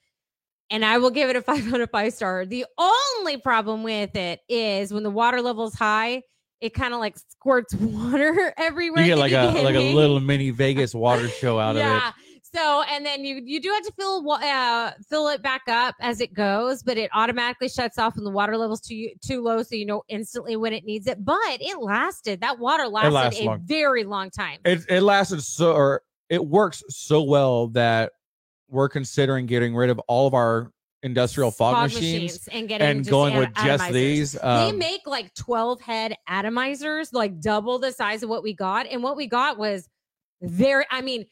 [0.71, 2.47] And I will give it a five out of five star.
[2.47, 6.23] The only problem with it is when the water level is high,
[6.61, 9.03] it kind of like squirts water everywhere.
[9.03, 11.81] you get like a like a little mini Vegas water show out of it.
[11.81, 12.13] yeah.
[12.55, 16.21] So and then you you do have to fill uh, fill it back up as
[16.21, 19.75] it goes, but it automatically shuts off when the water level's too too low, so
[19.75, 21.23] you know instantly when it needs it.
[21.25, 22.41] But it lasted.
[22.41, 23.61] That water lasted a long.
[23.65, 24.61] very long time.
[24.65, 28.13] It it lasted so or it works so well that
[28.69, 33.11] we're considering getting rid of all of our industrial fog, machines, and getting and just
[33.11, 33.93] going at- with just atomizers.
[33.93, 34.33] these.
[34.33, 38.87] they Um, make like 12 head atomizers, like double the size of what we got.
[38.87, 39.89] And what we got was
[40.43, 41.27] very, I mean,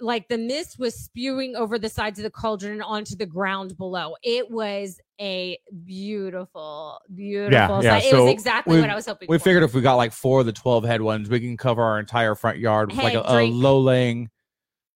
[0.00, 3.76] like the mist was spewing over the sides of the cauldron and onto the ground
[3.78, 4.14] below.
[4.22, 8.04] It was a beautiful, beautiful yeah, sight.
[8.06, 9.44] It so was exactly we- what I was hoping we for.
[9.44, 12.00] figured if we got like four of the 12 head ones, we can cover our
[12.00, 14.28] entire front yard with like a, a low laying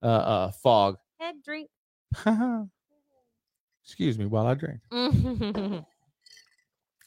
[0.02, 0.96] uh, uh, fog.
[1.20, 1.68] head drink.
[3.84, 4.80] Excuse me while I drink.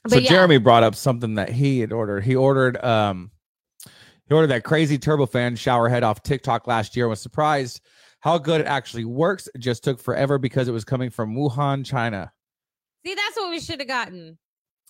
[0.08, 2.24] so yeah, Jeremy brought up something that he had ordered.
[2.24, 3.32] He ordered um
[4.28, 7.82] he ordered that crazy turbofan shower head off TikTok last year and was surprised
[8.20, 9.48] how good it actually works.
[9.56, 12.32] It just took forever because it was coming from Wuhan, China.
[13.06, 14.38] see, that's what we should have gotten.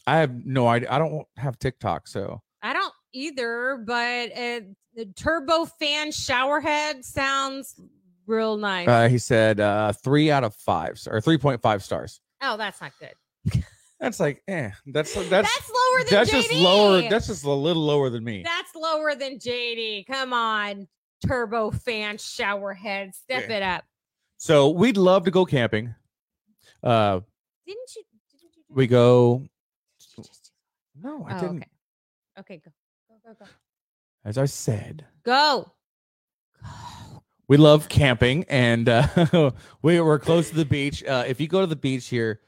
[0.08, 0.92] I have no idea.
[0.92, 4.62] I don't have TikTok, so I don't either, but uh,
[4.96, 7.80] the turbo fan shower head sounds
[8.28, 8.88] real nice.
[8.88, 12.22] uh, he said uh three out of five or three point five stars.
[12.42, 13.64] oh, that's not good.
[14.00, 14.70] That's like eh.
[14.86, 16.34] That's that's That's, lower than that's JD.
[16.34, 17.02] just lower.
[17.10, 18.44] That's just a little lower than me.
[18.44, 20.06] That's lower than JD.
[20.06, 20.88] Come on,
[21.26, 23.56] turbo fan shower head, step Yeah.
[23.56, 23.86] it up.
[24.38, 25.96] So we'd love to go camping.
[26.84, 27.22] Uh,
[27.66, 28.04] Didn't you?
[28.32, 29.40] Didn't you we go.
[30.00, 30.52] Did you just
[31.02, 31.26] No.
[31.28, 31.58] I Oh, didn't.
[31.58, 31.70] Okay.
[32.40, 32.72] Okay, go.
[33.10, 33.52] Go, go, go.
[34.26, 35.72] As I said, Go.
[37.48, 41.04] We love camping, and uh, we we're close to the beach.
[41.04, 42.42] Uh, if you go to the beach here,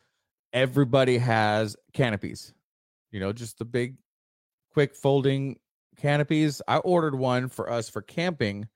[0.54, 2.54] everybody has canopies.
[3.12, 3.96] You know, just the big,
[4.74, 5.58] quick folding
[5.98, 6.62] canopies.
[6.68, 8.68] I ordered one for us for camping,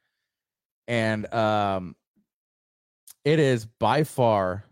[0.87, 1.95] and um,
[3.25, 4.65] it is by far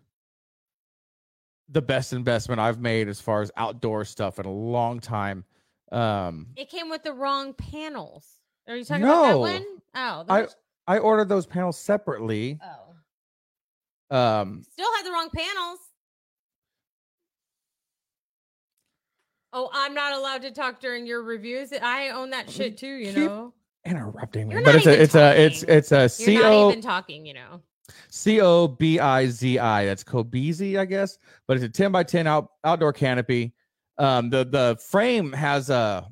[1.69, 5.45] the best investment I've made as far as outdoor stuff in a long time.
[5.91, 8.27] Um, It came with the wrong panels.
[8.67, 9.65] Are you talking about that one?
[9.95, 10.47] Oh, I-
[10.91, 12.59] I ordered those panels separately.
[14.11, 14.15] oh.
[14.15, 15.79] Um, Still had the wrong panels.
[19.53, 21.71] Oh, I'm not allowed to talk during your reviews.
[21.81, 23.53] I own that shit too, you keep know.
[23.85, 27.25] interrupting me, but it's a it's a it's it's a You're C not even talking,
[27.25, 27.61] you know.
[28.09, 29.85] C O B I Z I.
[29.85, 31.17] That's Cobizi, I guess.
[31.47, 33.53] But it's a ten by ten out outdoor canopy.
[33.97, 36.05] Um, the the frame has a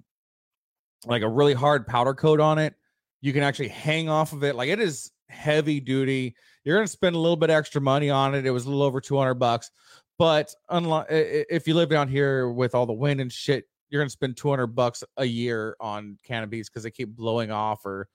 [1.05, 2.75] like a really hard powder coat on it.
[3.21, 4.55] You can actually hang off of it.
[4.55, 6.35] Like it is heavy duty.
[6.63, 8.45] You're gonna spend a little bit extra money on it.
[8.45, 9.71] It was a little over two hundred bucks,
[10.17, 14.09] but unlike if you live down here with all the wind and shit, you're gonna
[14.09, 18.07] spend two hundred bucks a year on canopies because they keep blowing off or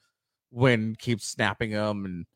[0.50, 2.26] wind keeps snapping them and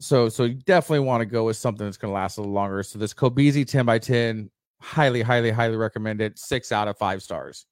[0.00, 2.54] so so you definitely want to go with something that's going to last a little
[2.54, 2.82] longer.
[2.82, 6.38] So this Cobizi 10 by 10, highly, highly, highly recommend it.
[6.38, 7.66] Six out of five stars.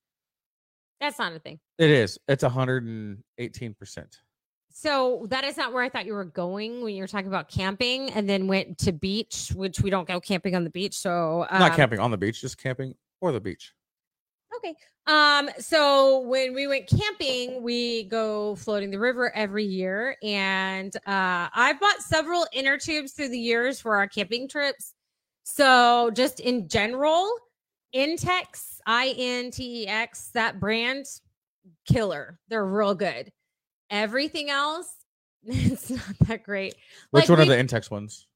[1.00, 1.58] That's not a thing.
[1.78, 2.18] It is.
[2.28, 4.18] It's 118 percent.
[4.76, 7.48] So that is not where I thought you were going when you were talking about
[7.48, 10.94] camping and then went to beach, which we don't go camping on the beach.
[10.98, 13.72] So um, Not camping on the beach, just camping or the beach.
[14.56, 14.74] Okay.
[15.06, 20.16] Um, so when we went camping, we go floating the river every year.
[20.24, 24.92] And uh I've bought several inner tubes through the years for our camping trips.
[25.44, 27.30] So just in general,
[27.94, 31.06] Intex, I-N-T-E-X, that brand,
[31.86, 32.38] killer.
[32.48, 33.30] They're real good.
[33.90, 34.88] Everything else,
[35.44, 36.74] it's not that great.
[37.10, 38.26] Which Like one we- are the Intex ones?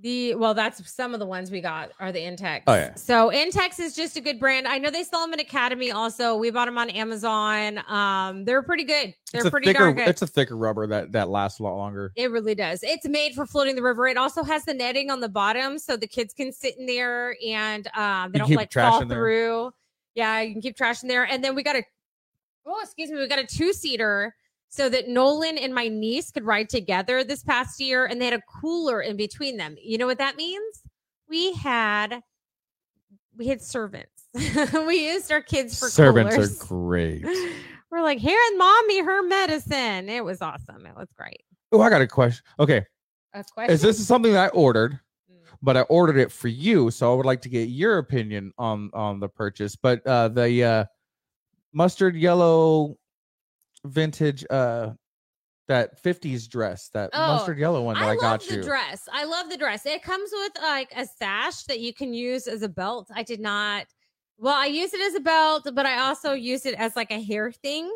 [0.00, 2.64] The well, that's some of the ones we got are the Intex.
[2.66, 2.94] Oh, yeah.
[2.96, 4.68] So Intex is just a good brand.
[4.68, 5.90] I know they sell them at Academy.
[5.90, 7.78] Also, we bought them on Amazon.
[7.88, 9.14] Um, they're pretty good.
[9.32, 9.78] They're It's a pretty thicker.
[9.84, 10.08] darn good.
[10.08, 12.12] It's a thicker rubber that that lasts a lot longer.
[12.14, 12.82] It really does.
[12.82, 14.06] It's made for floating the river.
[14.06, 17.34] It also has the netting on the bottom, so the kids can sit in there
[17.46, 19.16] and um, they You don't like fall there.
[19.16, 19.72] through.
[20.14, 21.24] Yeah, you can keep trash in there.
[21.24, 21.82] And then we got a
[22.66, 24.34] oh, excuse me, we got a two seater
[24.68, 28.34] so that Nolan and my niece could ride together this past year, and they had
[28.34, 29.76] a cooler in between them.
[29.82, 30.82] You know what that means?
[31.28, 32.20] We had
[33.36, 34.24] we had servants.
[34.34, 36.62] we used our kids for Servants coolers.
[36.62, 37.24] are great.
[37.90, 40.08] We're like, here and mommy her medicine.
[40.08, 40.84] It was awesome.
[40.86, 41.42] It was great.
[41.72, 42.44] Oh, I got a question.
[42.58, 42.84] Okay,
[43.34, 43.72] A question.
[43.72, 44.98] is this something that I ordered?
[45.30, 45.36] Mm.
[45.62, 48.90] but I ordered it for you, so I would like to get your opinion on
[48.92, 49.76] on the purchase.
[49.76, 50.84] But uh the uh
[51.72, 52.96] mustard yellow
[53.84, 54.90] vintage uh
[55.68, 58.62] that 50s dress, that Oh, mustard yellow one that I, I, love got the you.
[58.62, 59.08] dress.
[59.12, 59.84] I love the dress.
[59.84, 63.08] It comes with like a sash that you can use as a belt.
[63.12, 63.86] I did not.
[64.38, 67.20] Well, I use it as a belt, but I also use it as like a
[67.20, 67.90] hair thing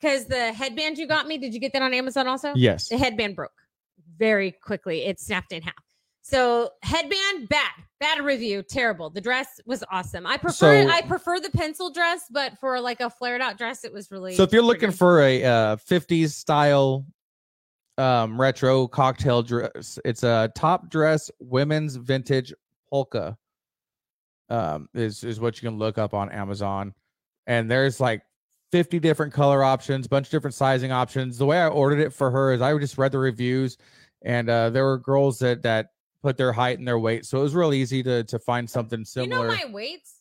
[0.00, 1.38] because the headband you got me.
[1.38, 2.54] Did you get that on Amazon also?
[2.56, 2.88] Yes.
[2.88, 3.52] The headband broke
[4.18, 5.04] very quickly.
[5.04, 5.74] It snapped in half.
[6.22, 9.10] So headband bad, bad review, terrible.
[9.10, 10.26] The dress was awesome.
[10.26, 13.84] I prefer So- I prefer the pencil dress, but for like a flared out dress,
[13.84, 14.34] it was really.
[14.34, 14.96] So if you're looking pretty.
[14.96, 17.04] for a uh 50s style
[17.98, 19.98] um, retro cocktail dress.
[20.04, 22.52] It's a top dress women's vintage
[22.90, 23.36] polka.
[24.48, 26.92] Um, is is what you can look up on Amazon,
[27.46, 28.22] and there's like
[28.70, 31.38] 50 different color options, bunch of different sizing options.
[31.38, 33.78] The way I ordered it for her is I just read the reviews,
[34.22, 35.88] and uh, there were girls that that
[36.22, 39.04] put their height and their weight, so it was real easy to to find something
[39.04, 39.50] similar.
[39.50, 40.16] You know my weights?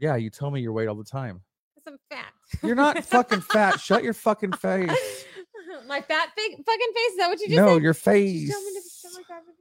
[0.00, 1.40] yeah, you tell me your weight all the time.
[1.74, 2.32] Because I'm fat.
[2.62, 3.80] You're not fucking fat.
[3.80, 4.90] Shut your fucking face.
[5.88, 7.10] my fat fake fucking face.
[7.12, 7.82] Is that what you just No, said?
[7.82, 8.42] your face.
[8.42, 9.54] you tell me to show my fat face?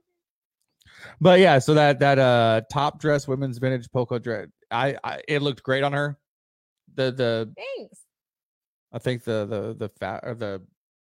[1.19, 5.41] But yeah, so that that uh top dress women's vintage polka dress, I, I it
[5.41, 6.17] looked great on her.
[6.95, 7.99] The the Thanks.
[8.91, 10.61] I think the the the fat or the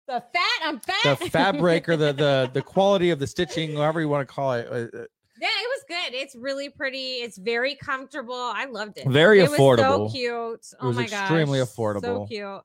[0.10, 0.60] The fat.
[0.64, 1.20] I'm fat.
[1.20, 4.54] the fabric or the the the quality of the stitching, however you want to call
[4.54, 5.06] it, uh, uh,
[5.40, 6.16] Yeah, it was good.
[6.16, 7.18] It's really pretty.
[7.18, 8.34] It's very comfortable.
[8.34, 9.08] I loved it.
[9.08, 10.08] Very it Was affordable.
[10.08, 10.66] so cute.
[10.82, 11.70] oh was my extremely gosh.
[12.02, 12.62] So cute.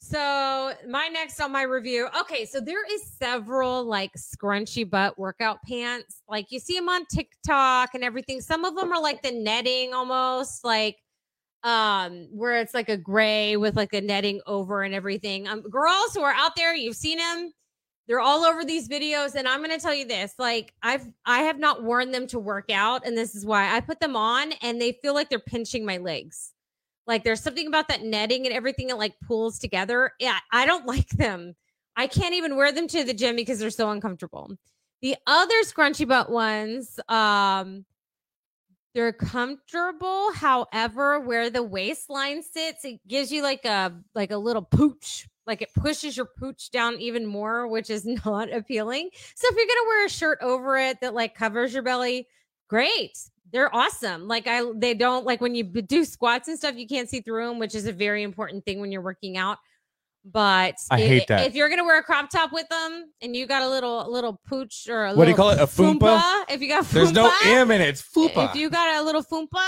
[0.00, 2.08] So my next on my review.
[2.20, 6.20] Okay, so there is several like scrunchy butt workout pants.
[6.28, 8.40] Like you see them on TikTok and everything.
[8.40, 10.96] Some of them are like the netting almost like
[11.64, 15.48] um where it's like a gray with like a netting over and everything.
[15.48, 17.52] Um girls who are out there, you've seen them.
[18.06, 21.58] They're all over these videos and I'm to tell you this, like I've I have
[21.58, 24.80] not worn them to work out and this is why I put them on and
[24.80, 26.52] they feel like they're pinching my legs.
[27.06, 30.12] Like there's something about that netting and everything that like pulls together.
[30.20, 31.54] Yeah, I don't like them.
[31.96, 34.50] I can't even wear them to the gym because they're so uncomfortable.
[35.00, 37.84] The other scrunchy butt ones, um,
[38.94, 40.32] they're comfortable.
[40.32, 45.28] However, where the waistline sits, it gives you like a like a little pooch.
[45.46, 49.10] Like it pushes your pooch down even more, which is not appealing.
[49.34, 52.28] So if you're gonna wear a shirt over it that like covers your belly,
[52.68, 53.18] great.
[53.52, 54.26] They're awesome.
[54.26, 57.46] Like I, they don't like when you do squats and stuff, you can't see through
[57.46, 59.58] them, which is a very important thing when you're working out.
[60.24, 61.46] But I i- hate that.
[61.46, 64.40] If you're gonna wear a crop top with them and you got a little little
[64.46, 65.60] pooch or a What do you call it?
[65.60, 66.44] A foompa?
[66.48, 67.88] If you got there's no M in it.
[67.88, 68.48] It's fupa.
[68.50, 69.62] if you got a little foompa,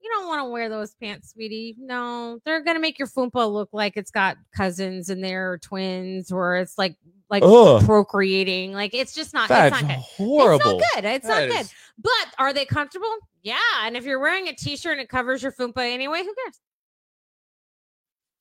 [0.00, 1.74] you don't want to wear those pants, sweetie.
[1.78, 6.30] No, they're gonna make your foompa look like it's got cousins in there, or twins,
[6.30, 6.94] or it's like
[7.28, 7.84] like Ugh.
[7.84, 8.72] procreating.
[8.72, 9.48] Like it's just not.
[9.48, 10.00] That's it's not good.
[10.00, 10.54] horrible.
[10.54, 11.04] It's not good.
[11.04, 11.66] It's That not good.
[11.98, 13.12] But are they comfortable?
[13.42, 13.56] Yeah.
[13.82, 16.60] And if you're wearing a t-shirt and it covers your foompa anyway, who cares?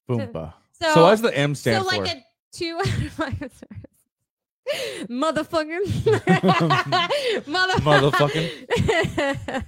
[0.08, 0.54] Foompa.
[0.82, 1.98] So, So, what's the M stand so for?
[1.98, 3.82] like a two out of five stars.
[5.10, 5.86] Motherfucking
[7.46, 8.50] Motherfucking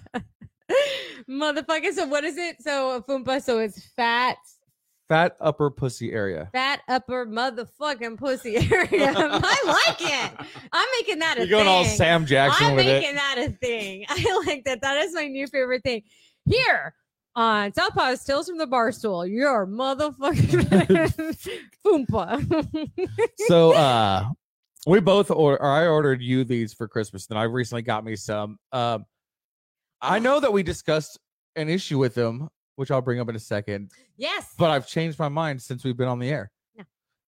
[1.30, 1.94] Motherfucking.
[1.94, 2.62] So what is it?
[2.62, 4.38] So a foompa, so it's fat,
[5.08, 6.50] Fat upper pussy area.
[6.52, 9.14] fat upper motherfucking pussy area.
[9.16, 10.32] I like it.
[10.74, 11.50] I'm making that a thing.
[11.50, 11.86] You're going all.
[11.86, 13.16] Sam Jackson I'm making it.
[13.16, 14.06] that a thing.
[14.10, 14.82] I like that.
[14.82, 16.02] That is my new favorite thing.
[16.46, 16.94] Here
[17.38, 22.90] on Southpaw's Tales from the Barstool, your motherfucking foompa.
[23.48, 24.28] so uh
[24.88, 28.16] we both or, or I ordered you these for Christmas, and I recently got me
[28.16, 28.58] some.
[28.72, 29.06] Um
[30.02, 31.20] I know that we discussed
[31.56, 34.54] an issue with them, which I'll bring up in a second, yes.
[34.58, 36.52] but I've changed my mind since we've been on the air.
[36.76, 36.84] No.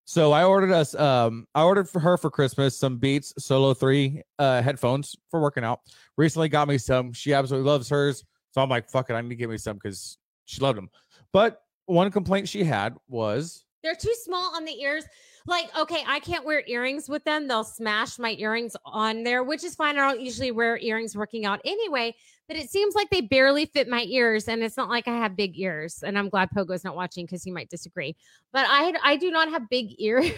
[0.05, 4.23] So I ordered us um I ordered for her for Christmas some Beats Solo 3
[4.39, 5.81] uh headphones for working out.
[6.17, 7.13] Recently got me some.
[7.13, 8.23] She absolutely loves hers.
[8.51, 10.89] So I'm like, fuck it, I need to get me some because she loved them.
[11.31, 15.05] But one complaint she had was They're too small on the ears.
[15.45, 17.47] Like, okay, I can't wear earrings with them.
[17.47, 19.97] They'll smash my earrings on there, which is fine.
[19.97, 22.13] I don't usually wear earrings working out anyway,
[22.47, 24.47] but it seems like they barely fit my ears.
[24.47, 26.03] And it's not like I have big ears.
[26.03, 28.15] And I'm glad Pogo's not watching because he might disagree.
[28.51, 30.29] But I I do not have big ears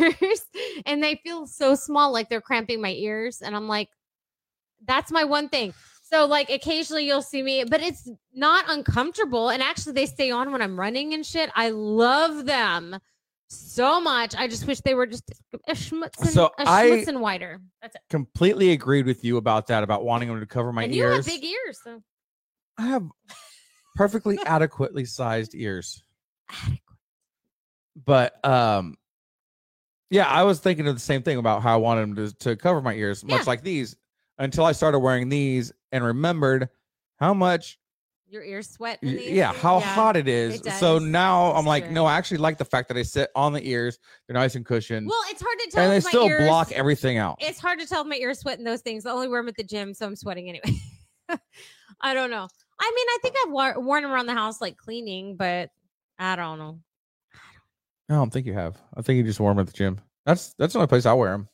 [0.85, 3.41] and they feel so small, like they're cramping my ears.
[3.41, 3.89] And I'm like,
[4.85, 5.73] that's my one thing.
[6.11, 9.49] So like occasionally you'll see me, but it's not uncomfortable.
[9.49, 11.49] And actually they stay on when I'm running and shit.
[11.55, 12.97] I love them
[13.47, 14.35] so much.
[14.35, 15.23] I just wish they were just
[15.67, 17.61] a schmutz and, So a I- schmutz and wider.
[17.81, 18.01] That's it.
[18.09, 21.17] completely agreed with you about that, about wanting them to cover my and you ears.
[21.17, 22.01] have big ears, so
[22.77, 23.03] I have
[23.95, 26.03] perfectly adequately sized ears.
[26.49, 26.79] Adequate.
[28.05, 28.95] But um
[30.09, 32.55] yeah, I was thinking of the same thing about how I wanted them to, to
[32.57, 33.43] cover my ears, much Yeah.
[33.47, 33.95] like these,
[34.39, 36.69] until I started wearing these and remembered
[37.19, 37.77] how much
[38.27, 38.99] your ears sweat.
[39.03, 39.31] y- in these.
[39.31, 40.61] yeah, how hot it is.
[40.61, 43.51] it so now I'm like, no, I actually like the fact that they sit on
[43.53, 43.99] the ears.
[44.27, 45.07] They're nice and cushioned.
[45.07, 45.83] Well, it's hard to tell.
[45.83, 47.37] and they still ears, block everything out.
[47.41, 49.05] It's hard to tell if my ears sweat in those things.
[49.05, 50.79] I only wear them at the gym, so I'm sweating anyway.
[52.01, 52.47] I don't know.
[52.79, 55.69] I mean, I think I've wa- worn them around the house like cleaning, but
[56.17, 56.79] I don't know.
[58.09, 58.77] I don't think you have.
[58.95, 59.99] I think you just wear them at the gym.
[60.25, 61.47] That's that's the only place I wear them.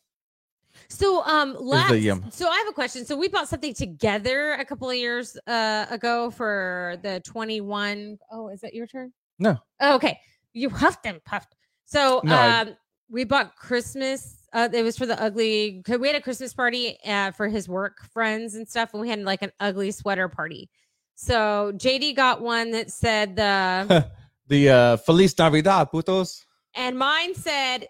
[0.90, 1.90] So um last
[2.32, 3.06] so I have a question.
[3.06, 8.50] So we bought something together a couple of years uh ago for the 21 Oh,
[8.50, 9.12] is that your turn?
[9.40, 9.58] No.
[9.80, 10.20] Oh, okay.
[10.54, 11.56] You huffed and puffed.
[11.86, 12.76] So No, I- um
[13.10, 17.32] we bought Christmas Uh, it was for the ugly We had a Christmas party uh,
[17.32, 20.70] for his work friends and stuff, and we had like an ugly sweater party.
[21.16, 24.08] So JD got one that said the,
[24.48, 26.46] The uh, Feliz Navidad, putos.
[26.76, 27.88] and mine said,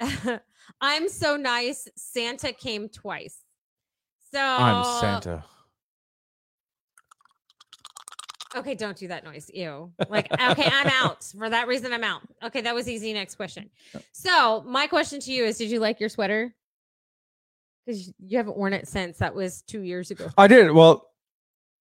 [0.80, 1.88] "I'm so nice.
[1.96, 3.38] Santa came twice."
[4.32, 5.44] So I'm Santa.
[8.56, 9.50] Okay, don't do that noise.
[9.52, 9.92] Ew.
[10.08, 11.24] Like, okay, I'm out.
[11.24, 12.22] For that reason, I'm out.
[12.42, 13.12] Okay, that was easy.
[13.12, 13.68] Next question.
[13.94, 16.54] Uh, so, my question to you is Did you like your sweater?
[17.84, 20.28] Because you haven't worn it since that was two years ago.
[20.38, 20.70] I did.
[20.72, 21.10] Well,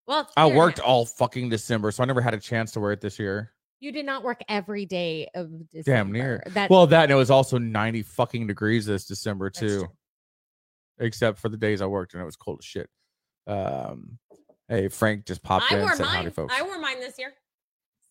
[0.06, 3.02] Well, I worked all fucking December, so I never had a chance to wear it
[3.02, 3.52] this year.
[3.80, 5.98] You did not work every day of December.
[5.98, 6.44] Damn near.
[6.48, 9.88] That, Well, that and it was also 90 fucking degrees this December too,
[11.00, 12.90] except for the days I worked and it was cold as shit.
[13.48, 14.18] Um,
[14.70, 16.32] hey, Frank just popped I in wore and said howdy, mine.
[16.32, 16.54] folks.
[16.58, 17.34] I wore mine this year.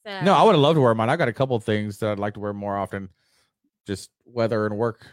[0.07, 1.09] So, no, I would have loved to wear mine.
[1.09, 3.09] I got a couple of things that I'd like to wear more often,
[3.87, 5.07] just weather and work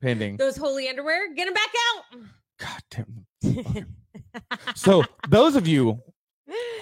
[0.00, 0.36] pending.
[0.36, 2.20] Those holy underwear, get them back out.
[2.58, 2.82] God
[3.42, 3.86] damn.
[4.76, 6.00] So, those of you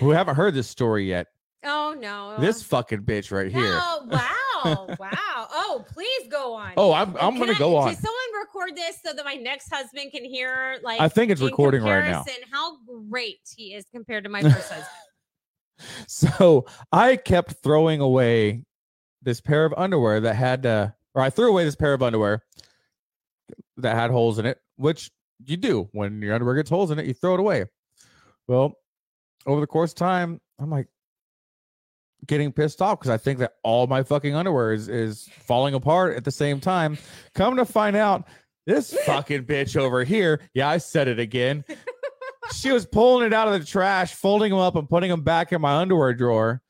[0.00, 1.28] who haven't heard this story yet,
[1.64, 2.36] oh, no.
[2.38, 3.78] this fucking bitch right here.
[3.80, 4.96] Oh wow.
[4.98, 5.46] wow.
[5.50, 6.72] Oh, please go on.
[6.76, 7.94] Oh, I'm I'm Can gonna I- go on.
[7.94, 10.78] Can someone record this so that my next husband can hear?
[10.82, 12.24] Like, I think it's recording right now.
[12.52, 12.76] How
[13.08, 14.86] great he is compared to my first husband.
[16.08, 18.64] So I kept throwing away
[19.22, 22.42] this pair of underwear that had, uh, or I threw away this pair of underwear
[23.76, 25.10] that had holes in it, which
[25.44, 27.64] you do when your underwear gets holes in it, you throw it away.
[28.48, 28.74] Well,
[29.46, 30.88] over the course of time, I'm like
[32.26, 36.16] getting pissed off because I think that all my fucking underwear is, is falling apart
[36.16, 36.98] at the same time.
[37.34, 38.26] Come to find out,
[38.66, 41.64] this fucking bitch over here, yeah, I said it again.
[42.52, 45.52] she was pulling it out of the trash, folding them up, and putting them back
[45.52, 46.60] in my underwear drawer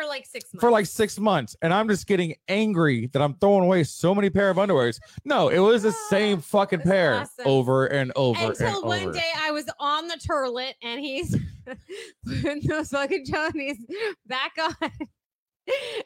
[0.00, 0.60] For like six months.
[0.62, 1.56] for like six months.
[1.62, 4.98] And I'm just getting angry that I'm throwing away so many pair of underwears.
[5.24, 7.44] No, it was the ah, same fucking That's pair awesome.
[7.46, 9.12] over and over Until and one over.
[9.12, 11.36] day I was on the turlet and he's
[12.42, 13.78] putting those fucking Johnnies
[14.26, 14.90] back on.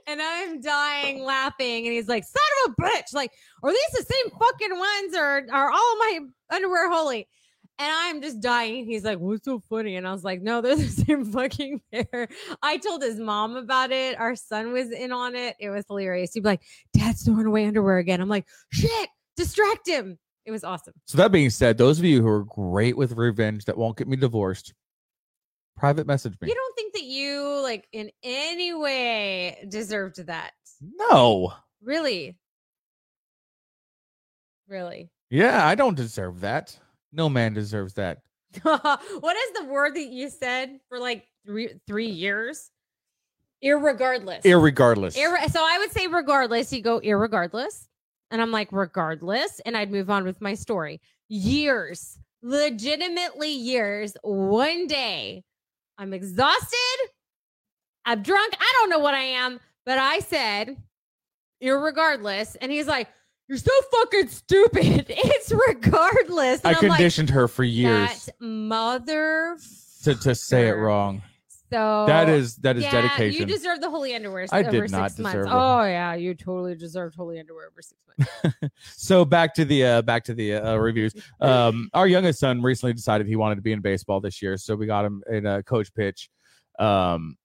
[0.06, 1.86] And I'm dying laughing.
[1.86, 3.14] And he's like, son of a bitch.
[3.14, 3.32] Like,
[3.62, 6.18] are these the same fucking ones or are all my
[6.50, 7.26] underwear holy?
[7.78, 8.86] And I'm just dying.
[8.86, 9.96] He's like, What's so funny?
[9.96, 12.28] And I was like, No, they're the same fucking pair.
[12.62, 14.18] I told his mom about it.
[14.18, 15.56] Our son was in on it.
[15.58, 16.32] It was hilarious.
[16.34, 16.62] He'd be like,
[16.92, 18.20] Dad's throwing away underwear again.
[18.20, 20.18] I'm like, Shit, distract him.
[20.46, 20.94] It was awesome.
[21.06, 24.06] So that being said, those of you who are great with revenge that won't get
[24.06, 24.74] me divorced,
[25.76, 26.48] private message me.
[26.48, 30.52] You don't think that you, like, in any way deserved that?
[30.82, 31.52] no.
[31.82, 32.36] Really?
[34.68, 35.10] Really?
[35.30, 36.78] Yeah, I don't deserve that.
[37.14, 38.22] No man deserves that.
[38.62, 42.70] what is the word that you said for like three three years?
[43.64, 44.42] Irregardless.
[44.42, 45.16] Irregardless.
[45.16, 46.72] Ir- so I would say regardless.
[46.72, 47.88] You go irregardless,
[48.30, 51.00] and I'm like regardless, and I'd move on with my story.
[51.28, 54.16] Years, legitimately years.
[54.22, 55.44] One day,
[55.96, 57.08] I'm exhausted.
[58.04, 58.54] I'm drunk.
[58.58, 60.76] I don't know what I am, but I said
[61.62, 63.08] irregardless, and he's like,
[63.48, 66.64] "You're so fucking stupid." It's regardless.
[66.64, 69.56] I And I'm like, conditioned her for years that mother.
[70.04, 71.22] to, to say it wrong.
[71.74, 73.40] So that is that is yeah, dedication.
[73.40, 74.46] You deserve the holy underwear.
[74.52, 75.36] I over did not six months.
[75.38, 78.74] deserve Oh yeah, you totally deserved holy underwear over six months.
[78.96, 82.92] so back to the uh back to the uh, reviews um our youngest son recently
[82.92, 85.64] decided he wanted to be in baseball this year so we got him in a
[85.64, 86.30] coach pitch
[86.78, 87.36] um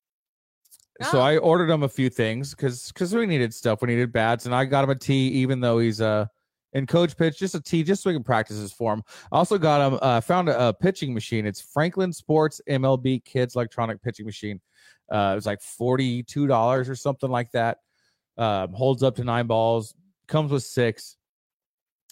[1.04, 1.22] so Oh.
[1.22, 3.82] i ordered him a few things because because we needed stuff.
[3.82, 6.26] We needed bats and i got him a tee even though he's uh
[6.74, 9.58] in coach pitch just a tee just so we can practice his form i also
[9.58, 11.46] got him uh found a, a pitching machine.
[11.46, 14.60] It's franklin sports mlb kids electronic pitching machine.
[15.12, 17.78] Uh it was like 42 dollars or something like that.
[18.38, 19.96] Um holds up to nine balls
[20.28, 21.16] comes with six.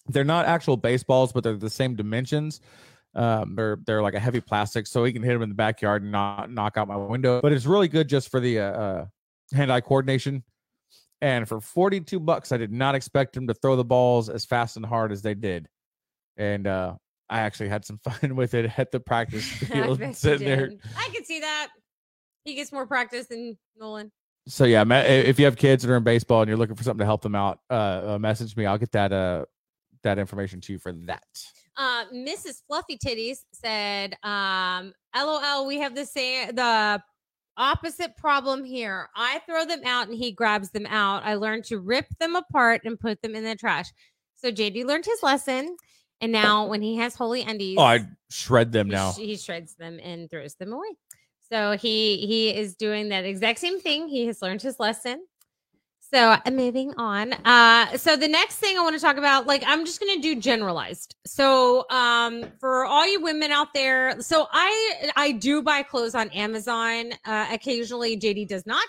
[0.08, 2.62] They're not actual baseballs, but they're the same dimensions.
[3.18, 6.04] Um, they're they're like a heavy plastic, so he can hit them in the backyard
[6.04, 7.42] and not knock out my window.
[7.42, 9.06] But it's really good just for the uh, uh,
[9.54, 10.44] hand-eye coordination.
[11.20, 14.78] And for forty-two bucks, I did not expect him to throw the balls as fast
[14.78, 15.68] and hard as they did.
[16.38, 16.94] And uh,
[17.28, 20.72] I actually had some fun with it at the practice I field, sitting there.
[20.96, 21.70] I can see that.
[22.46, 24.12] He gets more practice than Nolan.
[24.48, 27.00] So yeah, if you have kids that are in baseball and you're looking for something
[27.00, 28.66] to help them out, uh, uh message me.
[28.66, 29.46] I'll get that uh
[30.04, 31.26] that information to you for that.
[31.78, 32.64] Uh, Mrs.
[32.68, 37.02] Fluffy Titties said, um, "LOL, we have the same the
[37.56, 39.10] opposite problem here.
[39.16, 41.24] I throw them out and he grabs them out.
[41.24, 43.88] I learned to rip them apart and put them in the trash.
[44.36, 45.76] So JD learned his lesson,
[46.22, 49.12] and now when he has holy undies, Oh, I shred them he, now.
[49.12, 50.90] sh- he shreds them and throws them away.
[51.52, 54.08] So he he is doing that exact same thing.
[54.08, 55.26] He has learned his lesson.
[56.14, 57.34] So uh, moving on.
[57.34, 60.36] Uh so the next thing I want to talk about, like I'm just gonna do
[60.36, 61.16] generalized.
[61.26, 66.30] So um for all you women out there, so I I do buy clothes on
[66.30, 67.12] Amazon.
[67.26, 68.88] Uh occasionally JD does not.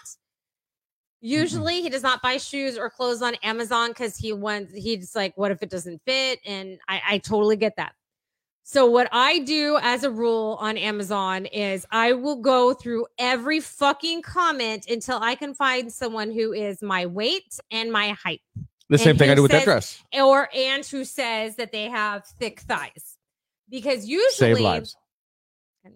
[1.21, 5.37] Usually he does not buy shoes or clothes on Amazon because he wants he's like,
[5.37, 6.39] what if it doesn't fit?
[6.47, 7.93] And I, I totally get that.
[8.71, 13.61] So what I do as a rule on Amazon is I will go through every
[13.61, 18.43] fucking comment until I can find someone who is my weight and my height
[18.91, 20.03] The same thing I do with that dress.
[20.13, 23.17] or and who says that they have thick thighs.
[23.71, 24.97] Because usually Save lives.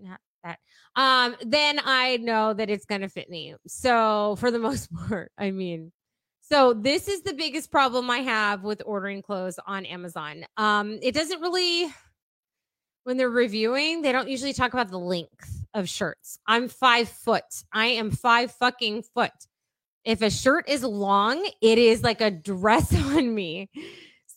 [0.00, 0.58] not that
[0.96, 5.50] um then i know that it's gonna fit me so for the most part i
[5.50, 5.92] mean
[6.40, 11.14] so this is the biggest problem i have with ordering clothes on amazon um it
[11.14, 11.92] doesn't really
[13.04, 17.44] when they're reviewing they don't usually talk about the length of shirts i'm five foot
[17.72, 19.32] i am five fucking foot
[20.04, 23.68] if a shirt is long it is like a dress on me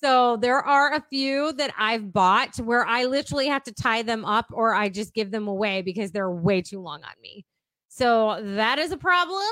[0.06, 4.24] so there are a few that I've bought where I literally have to tie them
[4.24, 7.44] up or I just give them away because they're way too long on me.
[7.88, 9.52] So that is a problem.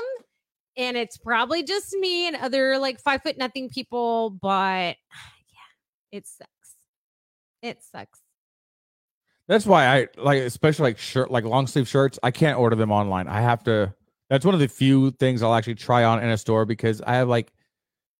[0.76, 6.26] And it's probably just me and other like five foot nothing people, but yeah, it
[6.26, 6.74] sucks.
[7.62, 8.20] It sucks.
[9.48, 12.18] That's why I like, especially like shirt, like long sleeve shirts.
[12.22, 13.28] I can't order them online.
[13.28, 13.94] I have to.
[14.30, 17.14] That's one of the few things I'll actually try on in a store because I
[17.16, 17.52] have like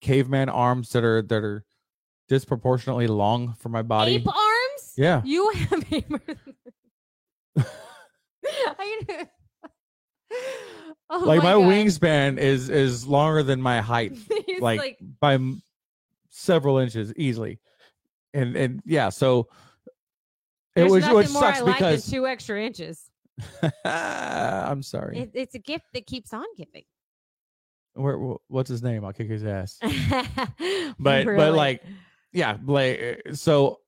[0.03, 1.64] caveman arms that are that are
[2.29, 4.16] disproportionately long for my body.
[4.16, 4.93] Ape arms?
[4.97, 6.57] Yeah, You have ape arms.
[11.11, 11.62] Oh like my, God.
[11.64, 14.16] wingspan is is longer than my height,
[14.47, 15.62] He's like, by m-
[16.31, 17.61] several inches easily,
[18.33, 19.49] and and yeah, so
[20.77, 23.11] it was nothing which more sucks I like than because two extra inches.
[23.85, 25.18] I'm sorry.
[25.18, 26.85] It, it's a gift that keeps on giving.
[27.95, 28.18] Where,
[28.49, 29.05] what's his name?
[29.05, 29.79] I'll kick his ass.
[30.99, 31.83] But- but, like,
[32.35, 33.79] yeah like uh, so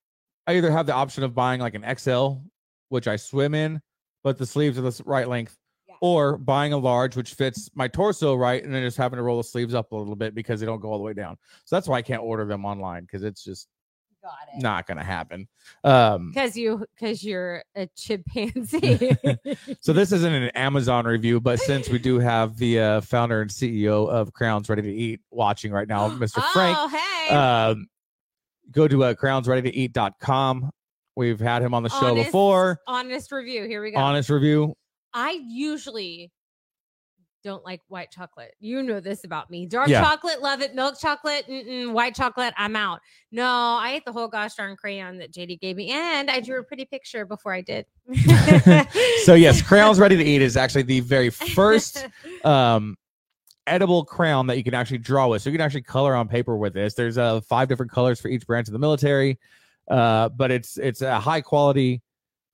[0.46, 2.34] i either have the option of buying like an xl
[2.90, 3.80] which i swim in
[4.22, 5.56] but the sleeves are the right length
[5.88, 5.96] Yeah.
[6.00, 9.38] or buying a large which fits my torso right and then just having to roll
[9.38, 11.74] the sleeves up a little bit because they don't go all the way down so
[11.74, 13.66] that's why i can't order them online because it's just
[14.26, 14.62] got it.
[14.62, 15.46] not gonna happen
[15.84, 19.10] um Because you, because you're a chimpanzee.
[19.80, 23.50] so this isn't an amazon review but since we do have the uh, founder and
[23.50, 27.34] ceo of crayons ready to eat watching right now mr frank Oh, hey.
[27.34, 27.86] um,
[28.70, 30.70] go to uh, crayonsreadytoeat.com.
[31.14, 32.78] We've had him on the show Honest- before.
[32.86, 33.64] Honest review.
[33.66, 33.98] Here we go.
[33.98, 34.74] Honest review.
[35.14, 36.30] I usually
[37.46, 38.54] don't like white chocolate.
[38.58, 39.66] You know this about me.
[39.66, 40.02] Dark Yeah.
[40.02, 40.74] chocolate, love it.
[40.74, 41.92] Milk chocolate, mm-mm.
[41.92, 43.00] white chocolate, I'm out.
[43.30, 46.58] No, I ate the whole gosh darn crayon that JD gave me, and I drew
[46.58, 47.86] a pretty picture before I did.
[49.24, 52.06] So yes, crayons ready to eat is actually the very first
[52.44, 52.96] um
[53.66, 55.42] edible crown that you can actually draw with.
[55.42, 56.94] So you can actually color on paper with this.
[56.94, 59.38] There's uh five different colors for each branch of the military.
[59.88, 62.02] Uh, but it's it's a high quality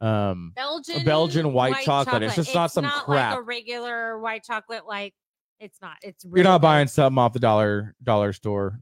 [0.02, 2.22] um Belgian Belgian white chocolate.
[2.22, 3.38] It's just not some like a crap.
[3.44, 4.86] regular white chocolate.
[4.86, 5.14] Like
[5.60, 5.96] it's not.
[6.02, 6.62] It's you're not good.
[6.66, 8.80] buying something off the dollar dollar store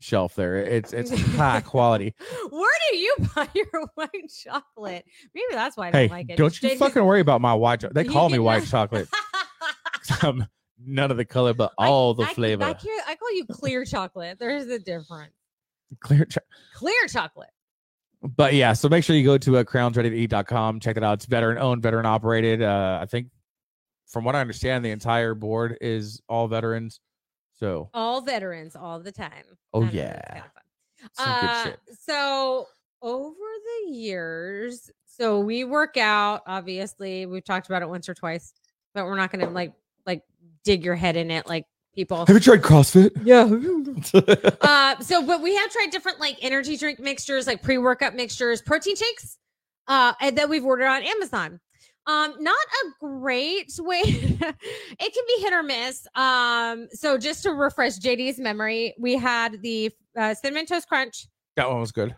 [0.00, 0.56] shelf there.
[0.56, 2.14] It's it's high quality.
[2.50, 5.04] Where do you buy your white chocolate?
[5.34, 6.36] Maybe that's why I Hey, don't like it.
[6.36, 7.94] don't you fucking worry about my white chocolate.
[7.94, 9.08] They call me white chocolate.
[10.22, 10.46] Um,
[10.84, 12.64] none of the color, but all the I, flavor.
[12.64, 14.38] I, I, I call you clear chocolate.
[14.40, 15.34] There's a difference.
[16.00, 16.40] Clear cho-
[16.74, 17.50] Clear chocolate.
[18.22, 20.80] But yeah, so make sure you go to uh, crayonsreadytoeat.com.
[20.80, 21.14] Check it out.
[21.14, 22.62] It's veteran owned, veteran operated.
[22.62, 23.28] Uh, I think,
[24.06, 27.00] from what I understand, the entire board is all veterans.
[27.58, 29.44] So All veterans all the time.
[29.72, 30.42] Oh, I don't know, yeah.
[31.18, 31.70] Uh.
[32.00, 32.66] So
[33.00, 36.42] over the years, so we work out.
[36.46, 38.52] Obviously, we've talked about it once or twice,
[38.94, 39.72] but we're not going to like
[40.06, 40.22] like
[40.64, 42.26] dig your head in it like people.
[42.26, 43.10] Have you tried CrossFit?
[43.24, 43.44] Yeah.
[44.60, 48.62] uh, so, but we have tried different like energy drink mixtures, like pre workout mixtures,
[48.62, 49.38] protein shakes,
[49.88, 51.60] uh, and that we've ordered on Amazon.
[52.06, 54.00] Um, not a great way.
[54.04, 56.06] it can be hit or miss.
[56.14, 61.26] Um, so just to refresh JD's memory, we had the uh, cinnamon toast crunch,
[61.56, 62.14] that one was good.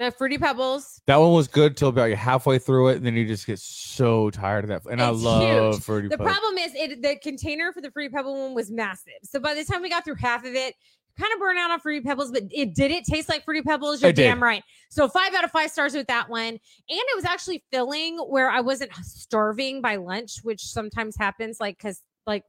[0.00, 1.00] The fruity pebbles.
[1.06, 4.30] That one was good till about halfway through it, and then you just get so
[4.30, 4.90] tired of that.
[4.90, 5.84] And I It's love huge.
[5.84, 6.32] fruity The Pebbles.
[6.32, 9.12] problem is it the container for the fruity pebble one was massive.
[9.24, 10.74] So by the time we got through half of it,
[11.18, 14.00] kind of burned out on fruity pebbles, but it did it taste like fruity pebbles.
[14.00, 14.22] You're It did.
[14.22, 14.62] damn right.
[14.90, 16.48] So five out of five stars with that one.
[16.48, 21.76] And it was actually filling where I wasn't starving by lunch, which sometimes happens, like
[21.76, 22.44] because like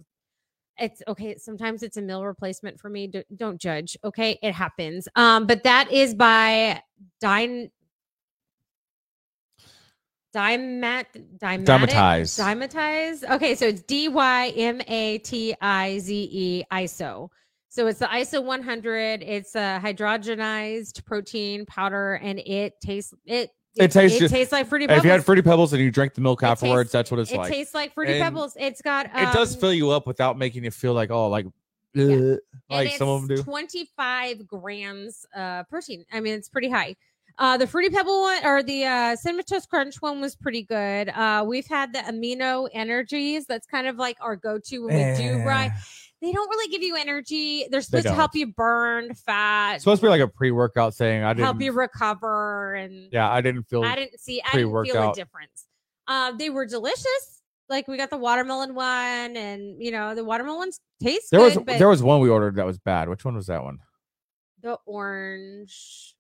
[0.78, 1.38] it's okay.
[1.38, 3.08] Sometimes it's a meal replacement for me.
[3.08, 3.98] D- don't judge.
[4.04, 5.08] Okay, it happens.
[5.16, 6.82] Um, but that is by
[7.20, 7.70] Dine.
[10.34, 11.06] Dimat,
[11.38, 12.40] Dimatic, Dymatize.
[12.40, 13.30] Dymatize.
[13.30, 17.30] Okay, so it's D Y M A T I Z E ISO.
[17.68, 19.24] So it's the ISO 100.
[19.24, 23.50] It's a hydrogenized protein powder, and it tastes it.
[23.78, 25.00] It tastes It just- tastes like fruity Pebbles.
[25.00, 27.20] If you had fruity pebbles and you drank the milk It afterwards, tastes- that's what
[27.22, 27.52] it's it like.
[27.52, 28.58] It tastes like fruity And pebbles.
[28.60, 29.06] It's got.
[29.08, 31.46] it does um, fill you up without making you feel like oh like
[31.94, 32.36] Yeah.
[32.70, 33.44] Like some of them do.
[33.44, 36.06] 25 grams uh protein.
[36.12, 36.96] I mean, it's pretty high.
[37.38, 41.10] Uh, the fruity pebble one or the uh, cinnamon toast crunch one was pretty good.
[41.10, 43.46] Uh, we've had the amino energies.
[43.48, 45.72] That's kind of like our go-to when we do right.
[46.22, 47.66] They don't really give you energy.
[47.72, 51.24] They're supposed to help you burn fat, It's supposed to be like a pre-workout thing.
[51.24, 51.46] I didn't.
[51.46, 53.84] help you recover, and yeah, I didn't feel.
[53.84, 54.42] I didn't see.
[54.42, 55.66] I didn't feel a difference.
[56.08, 57.42] Uh, they were delicious.
[57.70, 61.66] Like we got the watermelon one, and you know the watermelons taste there good, was
[61.66, 63.10] but there was one we ordered that was bad.
[63.10, 63.80] Which one was that one?
[64.62, 66.16] the orange.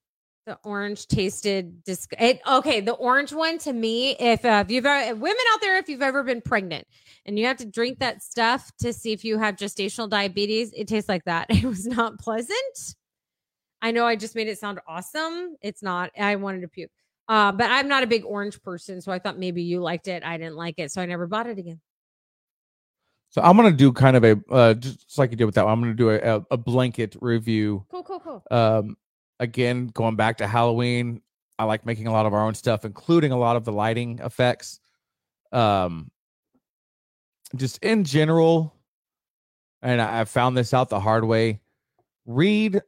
[0.47, 2.81] The orange tasted dis- it, okay.
[2.81, 6.01] The orange one to me, if, uh, if you've ever, women out there, if you've
[6.01, 6.87] ever been pregnant
[7.25, 10.87] and you have to drink that stuff to see if you have gestational diabetes, it
[10.87, 11.47] tastes like that.
[11.51, 12.95] It was not pleasant.
[13.83, 15.55] I know I just made it sound awesome.
[15.61, 16.11] It's not.
[16.19, 16.91] I wanted to puke.
[17.27, 20.23] Uh, but I'm not a big orange person, so I thought maybe you liked it.
[20.23, 21.79] I didn't like it, so I never bought it again.
[23.29, 25.73] So I'm gonna do kind of a uh, just like you did with that one.
[25.73, 27.85] I'm gonna do a, a, a blanket review.
[27.89, 28.43] Cool, cool, cool.
[28.51, 28.97] Um,
[29.41, 31.21] again, going back to Halloween,
[31.59, 34.19] I like making a lot of our own stuff, including a lot of the lighting
[34.23, 34.79] effects.
[35.51, 36.09] Um,
[37.57, 38.73] just in general,
[39.81, 41.59] and I, I found this out the hard way.
[42.25, 42.81] Read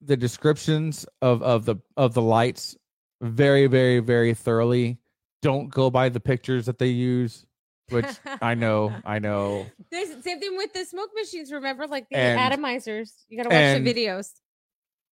[0.00, 2.76] the descriptions of of the of the lights
[3.22, 4.98] very, very, very thoroughly.
[5.42, 7.46] Don't go by the pictures that they use,
[7.90, 8.06] which
[8.42, 9.66] I know, I know.
[9.92, 11.52] There's same thing with the smoke machines.
[11.52, 13.10] Remember, like the And- atomizers.
[13.28, 14.32] You gotta watch and- the videos.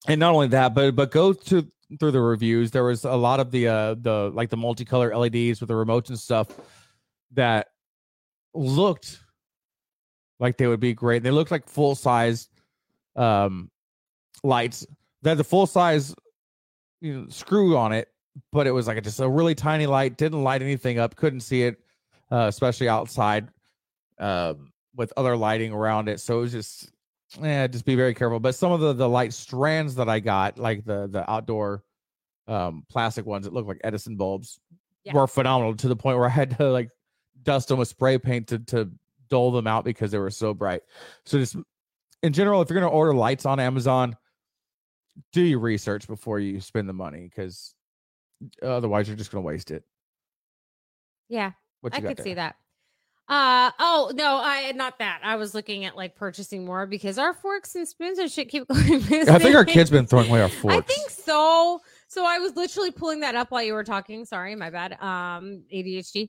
[0.06, 1.66] And not only that but but go to
[1.98, 5.60] through the reviews there was a lot of the uh the like the multicolor leds
[5.60, 6.48] with the remotes and stuff
[7.32, 7.68] that
[8.54, 9.20] looked
[10.40, 11.22] like they would be great.
[11.22, 12.48] They looked like full size
[13.16, 13.70] um
[14.42, 14.86] lights.
[15.22, 16.14] They had the full size
[17.00, 18.08] you know screw on it
[18.50, 21.40] but it was like a, just a really tiny light didn't light anything up couldn't
[21.40, 21.78] see it
[22.32, 23.48] uh especially outside
[24.18, 26.20] um with other lighting around it.
[26.20, 26.90] So it was just
[27.40, 28.40] yeah, just be very careful.
[28.40, 31.82] But some of the the light strands that I got, like the the outdoor
[32.46, 34.60] um plastic ones that look like Edison bulbs,
[35.04, 35.14] Yeah.
[35.14, 36.90] were phenomenal to the point where I had to like
[37.42, 38.90] dust them with spray paint to to
[39.28, 40.82] dull them out because they were so bright.
[41.24, 41.56] So just
[42.22, 44.16] in general, if you're gonna order lights on Amazon,
[45.32, 47.74] do your research before you spend the money because
[48.62, 49.84] otherwise you're just gonna waste it.
[51.28, 51.52] Yeah,
[51.90, 52.24] I could there?
[52.24, 52.56] see that.
[53.26, 55.20] Uh oh no, I not that.
[55.24, 58.68] I was looking at like purchasing more because our forks and spoons and shit keep
[58.68, 59.30] going missing.
[59.30, 60.76] I think our kids been throwing away our forks.
[60.76, 61.80] I think so.
[62.08, 64.26] So I was literally pulling that up while you were talking.
[64.26, 64.92] Sorry, my bad.
[65.00, 66.28] Um, ADHD.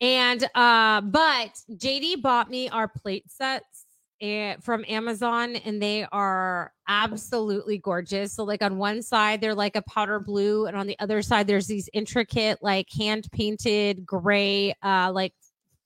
[0.00, 3.84] And uh, but JD bought me our plate sets
[4.22, 8.32] eh, from Amazon, and they are absolutely gorgeous.
[8.32, 11.46] So, like on one side, they're like a powder blue, and on the other side,
[11.46, 15.34] there's these intricate, like hand painted gray, uh, like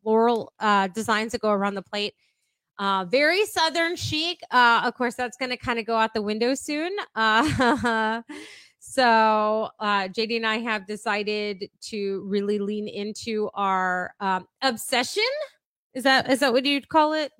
[0.04, 2.14] floral uh designs that go around the plate.
[2.78, 4.40] Uh, very southern chic.
[4.50, 6.90] Uh, of course, that's going to kind of go out the window soon.
[7.14, 8.20] Uh,
[8.80, 15.22] so uh, JD and I have decided to really lean into our um, obsession.
[15.94, 17.30] Is that is that what you'd call it?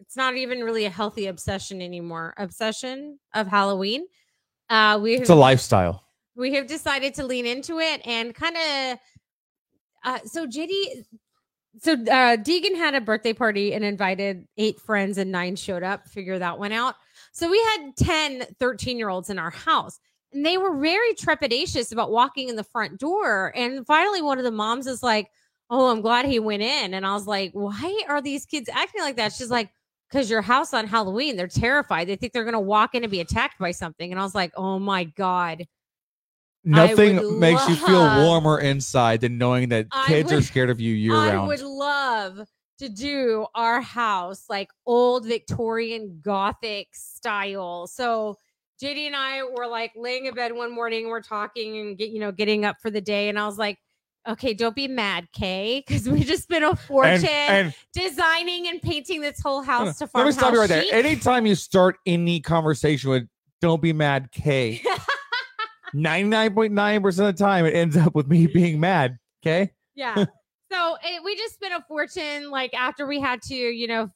[0.00, 2.32] It's not even really a healthy obsession anymore.
[2.38, 4.06] Obsession of Halloween.
[4.70, 6.04] Uh, we it's a lifestyle.
[6.36, 8.98] we have decided to lean into it and kind of
[10.04, 11.04] uh so JD
[11.78, 16.06] so uh Deegan had a birthday party and invited eight friends and nine showed up
[16.08, 16.96] figure that one out.
[17.32, 20.00] So we had 10 13 year olds in our house
[20.32, 23.52] and they were very trepidatious about walking in the front door.
[23.54, 25.30] And finally one of the moms is like
[25.70, 26.94] oh i'm glad he went in.
[26.94, 29.32] And i was like why are these kids acting like that?
[29.32, 29.70] She's like
[30.10, 32.08] because your house on halloween they're terrified.
[32.08, 34.10] They think they're going to walk in and be attacked by something.
[34.10, 35.66] And i was like oh my god
[36.64, 40.94] Nothing makes you feel warmer inside than knowing that kids would, are scared of you
[40.94, 41.38] year I round.
[41.38, 42.40] I would love
[42.78, 47.86] to do our house like old Victorian Gothic style.
[47.86, 48.36] So
[48.82, 52.20] JD and I were like laying in bed one morning, we're talking and get, you
[52.20, 53.78] know getting up for the day, and I was like,
[54.26, 58.80] okay, don't be mad, Kay, because we just spent a fortune and, and, designing and
[58.80, 60.14] painting this whole house to farmhouse.
[60.14, 60.84] Let me stop you right there.
[60.92, 63.28] Anytime you start any conversation with
[63.60, 64.82] "Don't be mad, Kay,"
[65.94, 69.18] 99.9% of the time, it ends up with me being mad.
[69.42, 69.72] Okay.
[69.94, 70.14] Yeah.
[70.72, 74.08] so it, we just spent a fortune, like after we had to, you know,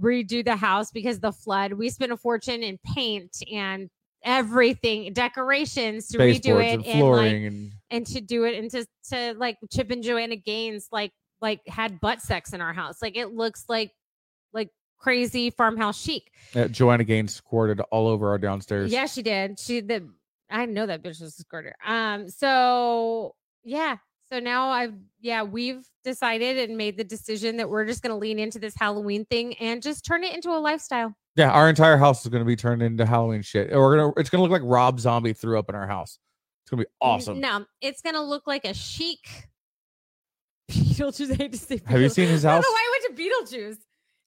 [0.00, 3.90] redo the house because the flood, we spent a fortune in paint and
[4.22, 7.72] everything decorations to redo it and, flooring and, like, and...
[7.90, 11.10] and to do it and to to like chip and joanna gaines like
[11.40, 13.92] like had butt sex in our house like it looks like
[14.52, 14.68] like
[15.00, 16.30] crazy farmhouse chic.
[16.54, 18.92] Uh, Joanna Gaines squirted all over our downstairs.
[18.92, 19.58] Yeah, she did.
[19.58, 20.08] She the
[20.50, 21.74] I know that bitch was a squirter.
[21.86, 23.34] Um, so
[23.64, 23.96] yeah.
[24.32, 28.38] So now I've yeah, we've decided and made the decision that we're just gonna lean
[28.38, 31.14] into this Halloween thing and just turn it into a lifestyle.
[31.36, 33.70] Yeah, our entire house is going to be turned into Halloween shit.
[33.70, 34.12] We're gonna.
[34.16, 36.18] It's going to look like Rob Zombie threw up in our house.
[36.64, 37.40] It's going to be awesome.
[37.40, 39.48] No, it's gonna look like a chic
[40.70, 41.30] Beetlejuice.
[41.30, 42.50] I hate to say Have you seen his house?
[42.50, 43.78] I don't know why I went to Beetlejuice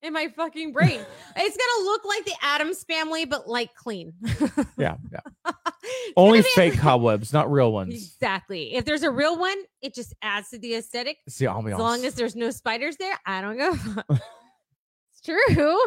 [0.04, 1.00] in my fucking brain.
[1.36, 4.14] it's gonna look like the Addams family, but like clean.
[4.78, 5.52] Yeah, yeah.
[6.18, 7.94] Only fake cobwebs, not real ones.
[7.94, 8.74] Exactly.
[8.74, 11.18] If there's a real one, it just adds to the aesthetic.
[11.28, 11.74] It's the ambiance.
[11.74, 13.74] As long as there's no spiders there, I don't go.
[15.12, 15.78] it's true.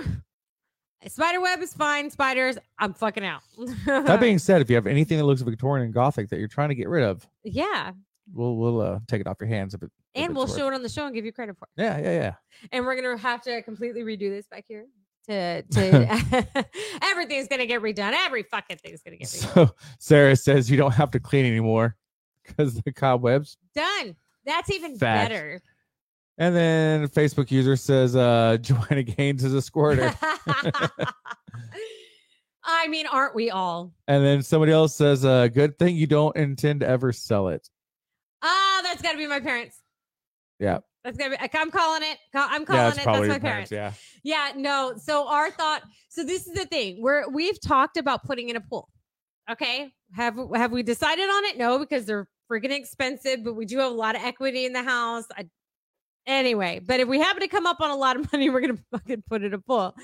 [1.08, 2.10] Spider web is fine.
[2.10, 3.42] Spiders, I'm fucking out.
[3.86, 6.70] that being said, if you have anything that looks Victorian and Gothic that you're trying
[6.70, 7.92] to get rid of, yeah,
[8.32, 9.74] we'll we'll uh, take it off your hands.
[9.74, 11.68] If it, and we'll worth- show it on the show and give you credit for
[11.76, 11.82] it.
[11.82, 12.34] Yeah, yeah, yeah.
[12.72, 14.86] And we're gonna have to completely redo this back here.
[15.28, 16.66] To to
[17.02, 18.12] everything's gonna get redone.
[18.14, 19.54] Every fucking thing's gonna get redone.
[19.54, 21.96] So Sarah says you don't have to clean anymore
[22.44, 23.56] because the cobwebs.
[23.74, 24.16] Done.
[24.44, 25.28] That's even Fact.
[25.30, 25.60] better.
[26.38, 30.14] And then Facebook user says uh Joanna Gaines is a squirter.
[32.68, 33.92] I mean, aren't we all?
[34.08, 37.68] and then somebody else says, uh, good thing you don't intend to ever sell it.
[38.42, 39.80] Ah, that's got to be my parents.
[40.58, 40.78] Yeah.
[41.04, 41.36] That's gonna be.
[41.54, 42.18] I'm calling it.
[42.34, 42.96] I'm calling yeah, it.
[42.96, 43.70] That's my parents.
[43.70, 43.98] parents.
[44.24, 44.94] Yeah, no.
[44.96, 45.82] So our thought.
[46.08, 47.00] So this is the thing.
[47.00, 48.88] We're we've talked about putting in a pool.
[49.48, 49.92] Okay.
[50.14, 51.58] Have have we decided on it?
[51.58, 53.44] No, because they're freaking expensive.
[53.44, 55.24] But we do have a lot of equity in the house.
[55.36, 55.46] I,
[56.26, 58.78] anyway, but if we happen to come up on a lot of money, we're gonna
[58.90, 59.94] fucking put in a pool.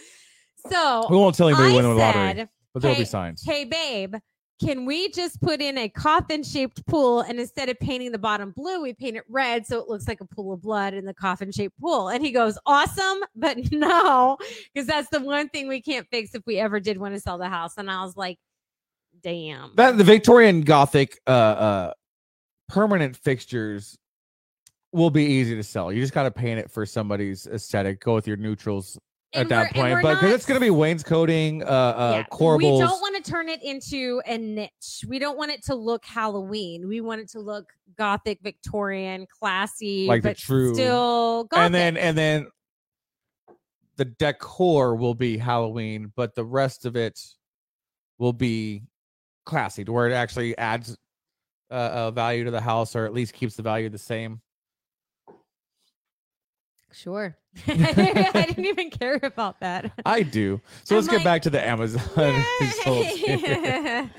[0.71, 3.43] So We won't tell anybody winning the lottery, but there'll hey, be signs.
[3.45, 4.15] hey babe
[4.63, 8.53] can we just put in a coffin shaped pool and instead of painting the bottom
[8.53, 11.15] blue we paint it red so it looks like a pool of blood in the
[11.15, 14.37] coffin shaped pool and he goes awesome but no
[14.73, 17.39] because that's the one thing we can't fix if we ever did want to sell
[17.39, 18.39] the house and i was like
[19.23, 21.93] damn That the Victorian Gothic uh uh
[22.69, 23.99] permanent fixtures
[24.93, 25.93] will be easy to sell.
[25.93, 28.01] You just got to paint it for somebody's aesthetic.
[28.01, 28.99] Go with your neutrals
[29.35, 32.59] at that point, but because it's going to be wainscoting, uh, uh, Yeah, corbels.
[32.59, 35.05] we don't want to turn it into a niche.
[35.09, 36.87] We don't want it to look Halloween.
[36.89, 37.67] We want it to look
[37.97, 41.65] gothic, Victorian, classy, Like the true- still gothic.
[41.67, 42.47] and then and then
[43.97, 47.19] the decor will be Halloween, but the rest of it
[48.19, 48.83] will be
[49.45, 50.97] classy to where it actually adds
[51.71, 54.41] uh, a value to the house, or at least keeps the value the same.
[56.93, 57.37] Sure.
[57.69, 59.93] I didn't even care about that.
[60.07, 60.61] I do.
[60.85, 62.03] So I'm let's get back to the Amazon.
[62.61, 64.11] results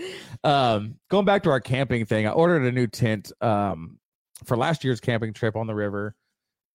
[0.44, 3.98] um, going back to our camping thing, I ordered a new tent um,
[4.46, 6.16] for last year's camping trip on the river.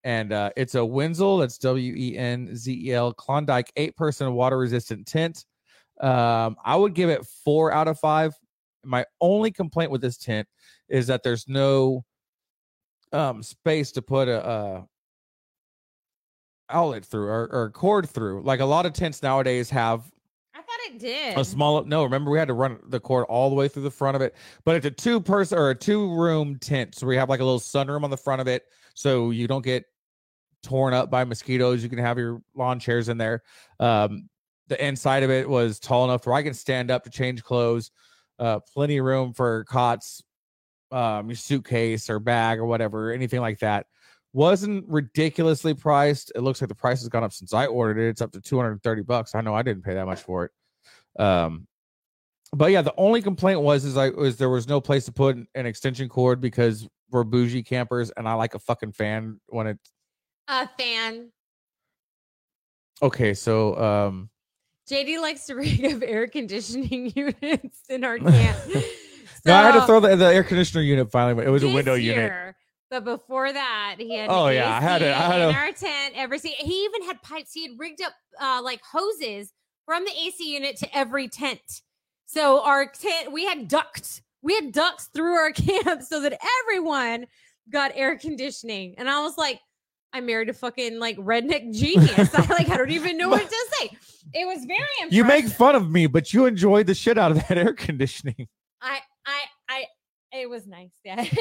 [0.04, 4.32] And uh, it's a Wenzel, that's W E N Z E L Klondike eight person
[4.32, 5.44] water resistant tent.
[6.00, 8.32] Um, I would give it four out of five.
[8.84, 10.48] My only complaint with this tent
[10.88, 12.04] is that there's no
[13.12, 14.86] um, space to put a, a
[16.70, 18.42] outlet through or, or cord through.
[18.42, 20.10] Like a lot of tents nowadays have
[20.54, 21.38] I thought it did.
[21.38, 23.90] a small no remember we had to run the cord all the way through the
[23.90, 27.16] front of it but it's a two person or a two room tent so we
[27.16, 28.64] have like a little sunroom on the front of it
[28.94, 29.84] so you don't get
[30.62, 33.42] torn up by mosquitoes you can have your lawn chairs in there
[33.78, 34.28] um
[34.66, 37.92] the inside of it was tall enough where i can stand up to change clothes
[38.40, 40.22] uh plenty of room for cots
[40.90, 43.86] um your suitcase or bag or whatever anything like that
[44.32, 48.08] wasn't ridiculously priced it looks like the price has gone up since i ordered it
[48.08, 50.50] it's up to 230 bucks i know i didn't pay that much for it
[51.18, 51.66] um,
[52.52, 55.36] but yeah, the only complaint was is I was there was no place to put
[55.54, 59.78] an extension cord because we're bougie campers and I like a fucking fan when it.
[60.48, 61.30] a fan.
[63.02, 64.30] Okay, so um,
[64.90, 68.58] JD likes to rig up air conditioning units in our camp.
[69.44, 71.44] no, I had to throw the, the air conditioner unit finally.
[71.44, 72.47] It was a window unit.
[72.90, 75.72] But before that, he had Oh, yeah, I had it- I had in a- our
[75.72, 76.14] tent.
[76.16, 77.52] Every se- he even had pipes.
[77.52, 79.52] He had rigged up uh, like hoses
[79.84, 81.82] from the AC unit to every tent.
[82.26, 84.22] So our tent, we had ducts.
[84.42, 87.26] We had ducts through our camp so that everyone
[87.70, 88.94] got air conditioning.
[88.96, 89.60] And I was like,
[90.12, 92.34] I married a fucking like redneck genius.
[92.34, 93.90] I like I don't even know what to say.
[94.32, 95.12] It was very impressive.
[95.12, 98.48] You make fun of me, but you enjoyed the shit out of that air conditioning.
[98.80, 99.40] I I
[100.32, 100.92] it was nice.
[101.04, 101.24] Yeah.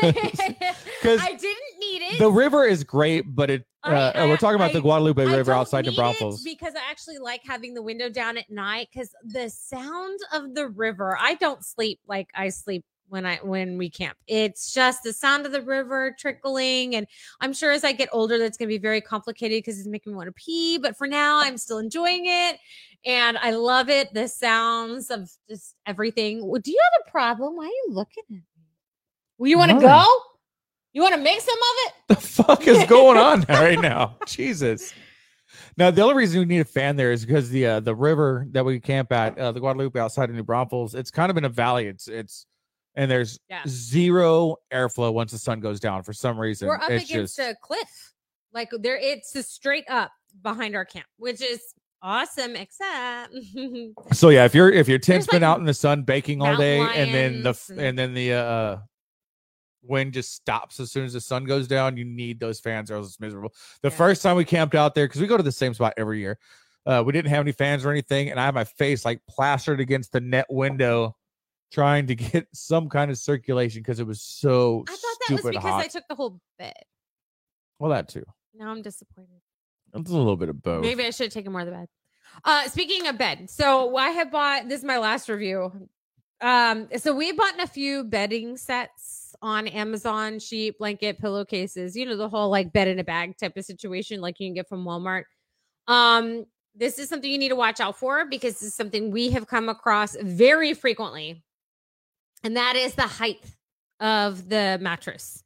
[1.02, 2.20] 'Cause I didn't need it.
[2.20, 3.66] The river is great, but it.
[3.84, 6.44] I- Uh, I- we're talking about the Guadalupe I River outside New need Braunfels.
[6.44, 10.68] because I actually like having the window down at night because the sound of the
[10.68, 11.18] river.
[11.20, 14.18] I don't sleep like I sleep when I when we camp.
[14.28, 17.08] It's just the sound of the river trickling, and
[17.40, 20.12] I'm sure as I get older, that's going to be very complicated because it's making
[20.12, 20.78] me want to pee.
[20.78, 22.60] But for now, I'm still enjoying it,
[23.06, 24.14] and I love it.
[24.14, 26.40] The sounds of just everything.
[26.62, 27.56] Do you have a problem?
[27.56, 28.42] Why are you looking at me?
[29.38, 30.04] Well, you want to go?
[30.94, 31.94] You want to make some of it?
[32.08, 34.18] the fuck is going on right now?
[34.26, 34.94] Jesus.
[35.78, 38.48] Now the only reason we need a fan there is because the uh, the river
[38.52, 41.46] that we camp at, uh, the Guadalupe outside of New Braunfels, it's kind of in
[41.46, 41.86] a valley.
[41.88, 42.46] It's it's
[42.96, 43.62] and there's Yeah.
[43.68, 46.68] zero airflow once the sun goes down for some reason.
[46.68, 48.14] We're up it's against just a cliff.
[48.54, 50.12] Like there, it's a straight up
[50.42, 51.62] behind our camp, which is
[52.02, 52.56] awesome.
[52.56, 53.34] Except
[54.14, 54.46] so yeah.
[54.46, 56.80] If your if your tent's There's, been like, out in the sun baking all day,
[56.80, 58.78] and then the and- and then the uh
[59.88, 62.96] wind just stops as soon as the sun goes down, you need those fans or
[62.96, 63.54] else it's miserable.
[63.82, 63.96] The Yeah.
[63.96, 66.38] first time we camped out there, because we go to the same spot every year,
[66.86, 69.80] uh, we didn't have any fans or anything, and I had my face like plastered
[69.80, 71.16] against the net window,
[71.72, 75.42] trying to get some kind of circulation because it was so I thought that was
[75.44, 75.84] because hot.
[75.84, 76.74] I took the whole bed.
[77.80, 78.24] well, that too.
[78.54, 79.42] Now I'm disappointed.
[79.94, 80.82] It's a little bit of both.
[80.82, 81.88] Maybe I should have taken more of the bed.
[82.44, 84.68] Uh, speaking of bed, so I have bought.
[84.70, 85.72] This is my last review.
[86.40, 91.96] Um, so we bought a few bedding sets on Amazon, sheet, blanket, pillowcases.
[91.96, 94.54] You know the whole like bed in a bag type of situation, like you can
[94.54, 95.24] get from Walmart.
[95.88, 99.30] Um, this is something you need to watch out for because this is something we
[99.32, 101.44] have come across very frequently,
[102.44, 103.44] and that is the height
[104.00, 105.44] of the mattress.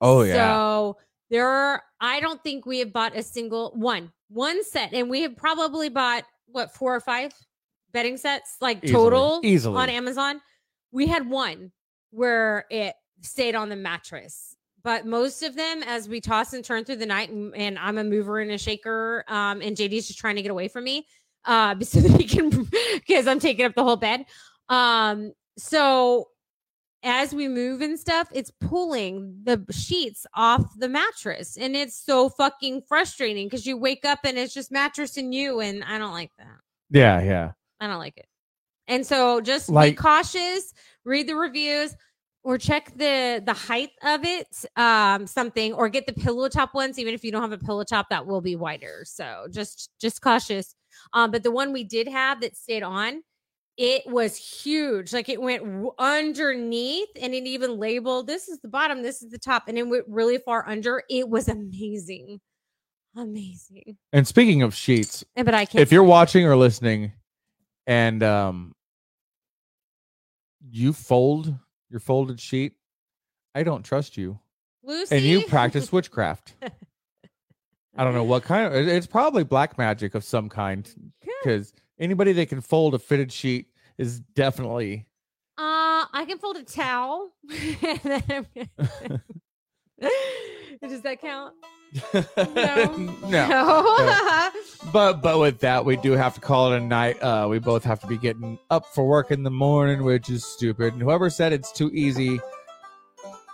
[0.00, 0.34] Oh yeah.
[0.34, 0.96] So
[1.30, 5.22] there are, I don't think we have bought a single one, one set, and we
[5.22, 7.32] have probably bought what four or five
[7.92, 8.92] bedding sets, like Easily.
[8.92, 9.76] total Easily.
[9.76, 10.40] on Amazon.
[10.92, 11.72] We had one
[12.10, 14.54] where it stayed on the mattress.
[14.84, 17.98] But most of them, as we toss and turn through the night, and, and I'm
[17.98, 21.06] a mover and a shaker, um, and JD's just trying to get away from me,
[21.44, 22.50] uh, so that he can,
[22.94, 24.24] because I'm taking up the whole bed.
[24.68, 26.28] Um, so
[27.02, 31.56] as we move and stuff, it's pulling the sheets off the mattress.
[31.56, 35.60] And it's so fucking frustrating because you wake up and it's just mattress and you.
[35.60, 36.56] And I don't like that.
[36.90, 37.52] yeah, yeah.
[37.80, 38.26] I don't like it.
[38.88, 40.72] And so just Like- be cautious,
[41.04, 41.94] read the reviews
[42.48, 46.98] or check the the height of it um something or get the pillow top ones
[46.98, 49.02] even if you don't have a pillow top that will be wider.
[49.04, 50.74] So just just cautious.
[51.12, 53.22] Um but the one we did have that stayed on
[53.76, 55.12] it was huge.
[55.12, 59.30] Like it went w- underneath and it even labeled this is the bottom this is
[59.30, 61.02] the top and it went really far under.
[61.10, 62.40] It was amazing.
[63.14, 63.98] Amazing.
[64.14, 67.12] And speaking of sheets, Eh, but i can't if you're watching or listening
[67.86, 68.72] and um
[70.70, 71.54] you fold
[71.90, 72.74] your folded sheet,
[73.54, 74.38] I don't trust you.
[74.84, 76.54] Lucy And you practice witchcraft.
[77.96, 80.88] I don't know what kind of it's probably black magic of some kind
[81.42, 83.66] because anybody that can fold a fitted sheet
[83.98, 85.06] is definitely
[85.58, 87.32] Uh, I can fold a towel.
[87.50, 89.20] And then I'm-
[90.88, 91.54] Does that count?
[92.36, 93.26] No.
[93.28, 94.50] no.
[94.92, 97.20] But but with that, we do have to call it a night.
[97.22, 100.44] Uh, we both have to be getting up for work in the morning, which is
[100.44, 100.92] stupid.
[100.94, 102.40] And whoever said it's too easy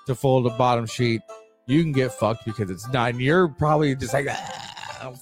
[0.06, 1.22] to fold a bottom sheet,
[1.66, 3.10] you can get fucked because it's not.
[3.10, 5.12] And you're probably just like "Ah,"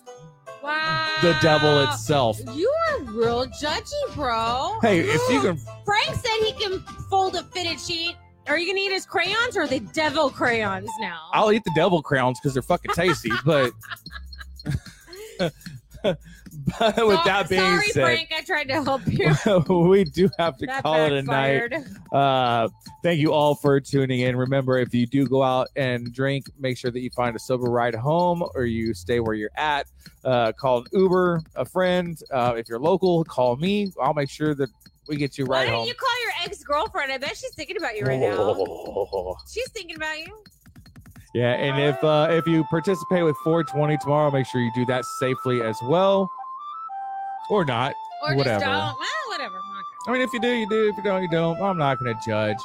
[0.63, 1.19] wow.
[1.23, 2.39] the devil itself.
[2.53, 4.79] You are real judgy, bro.
[4.83, 8.17] Hey, if you can, Frank said he can fold a fitted sheet.
[8.49, 11.29] Are you gonna eat his crayons or the devil crayons now?
[11.33, 13.31] I'll eat the devil crayons because they're fucking tasty.
[13.45, 13.73] but
[15.39, 15.57] but
[16.03, 19.35] with So- that being sorry, said, Frank, I tried to help you.
[19.89, 21.73] we do have to that call it a night.
[22.13, 22.69] Uh,
[23.03, 24.37] thank you all for tuning in.
[24.37, 27.71] Remember, if you do go out and drink, make sure that you find a sober
[27.71, 29.87] ride home or you stay where you're at.
[30.25, 32.19] Uh, call an Uber, a friend.
[32.31, 33.93] Uh, if you're local, call me.
[34.01, 34.69] I'll make sure that
[35.09, 37.13] we get you right Why right don't you call your ex girlfriend?
[37.13, 39.35] I bet she's thinking about you right now.
[39.49, 40.43] She's thinking about you.
[41.35, 45.05] Yeah, and if uh, if you participate with 420 tomorrow, make sure you do that
[45.19, 46.31] safely as well,
[47.49, 47.95] or not.
[48.23, 48.61] Or Whatever.
[48.61, 48.99] just don't.
[48.99, 49.57] Well, whatever.
[49.57, 50.09] Okay.
[50.09, 50.89] I mean, if you do, you do.
[50.89, 51.61] If you don't, you don't.
[51.61, 52.59] I'm not going to judge.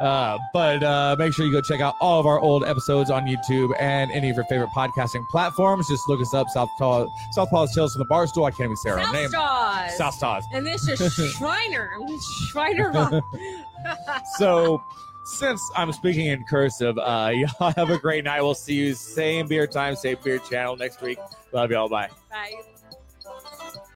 [0.00, 3.26] Uh, but uh, make sure you go check out all of our old episodes on
[3.26, 5.88] YouTube and any of your favorite podcasting platforms.
[5.88, 8.46] Just look us up, South Paul, Southpaw's Tales from the Barstool.
[8.46, 9.28] I can't even say our South name.
[9.28, 9.96] Stars.
[9.96, 10.44] South Stars.
[10.52, 11.90] And this is Schreiner.
[12.50, 13.20] Schreiner.
[14.38, 14.82] So,
[15.24, 18.40] since I'm speaking in cursive, uh, y'all have a great night.
[18.40, 21.18] We'll see you same beer time, same beer channel next week.
[21.52, 21.88] Love y'all.
[21.88, 22.08] Bye.
[22.30, 22.67] Bye.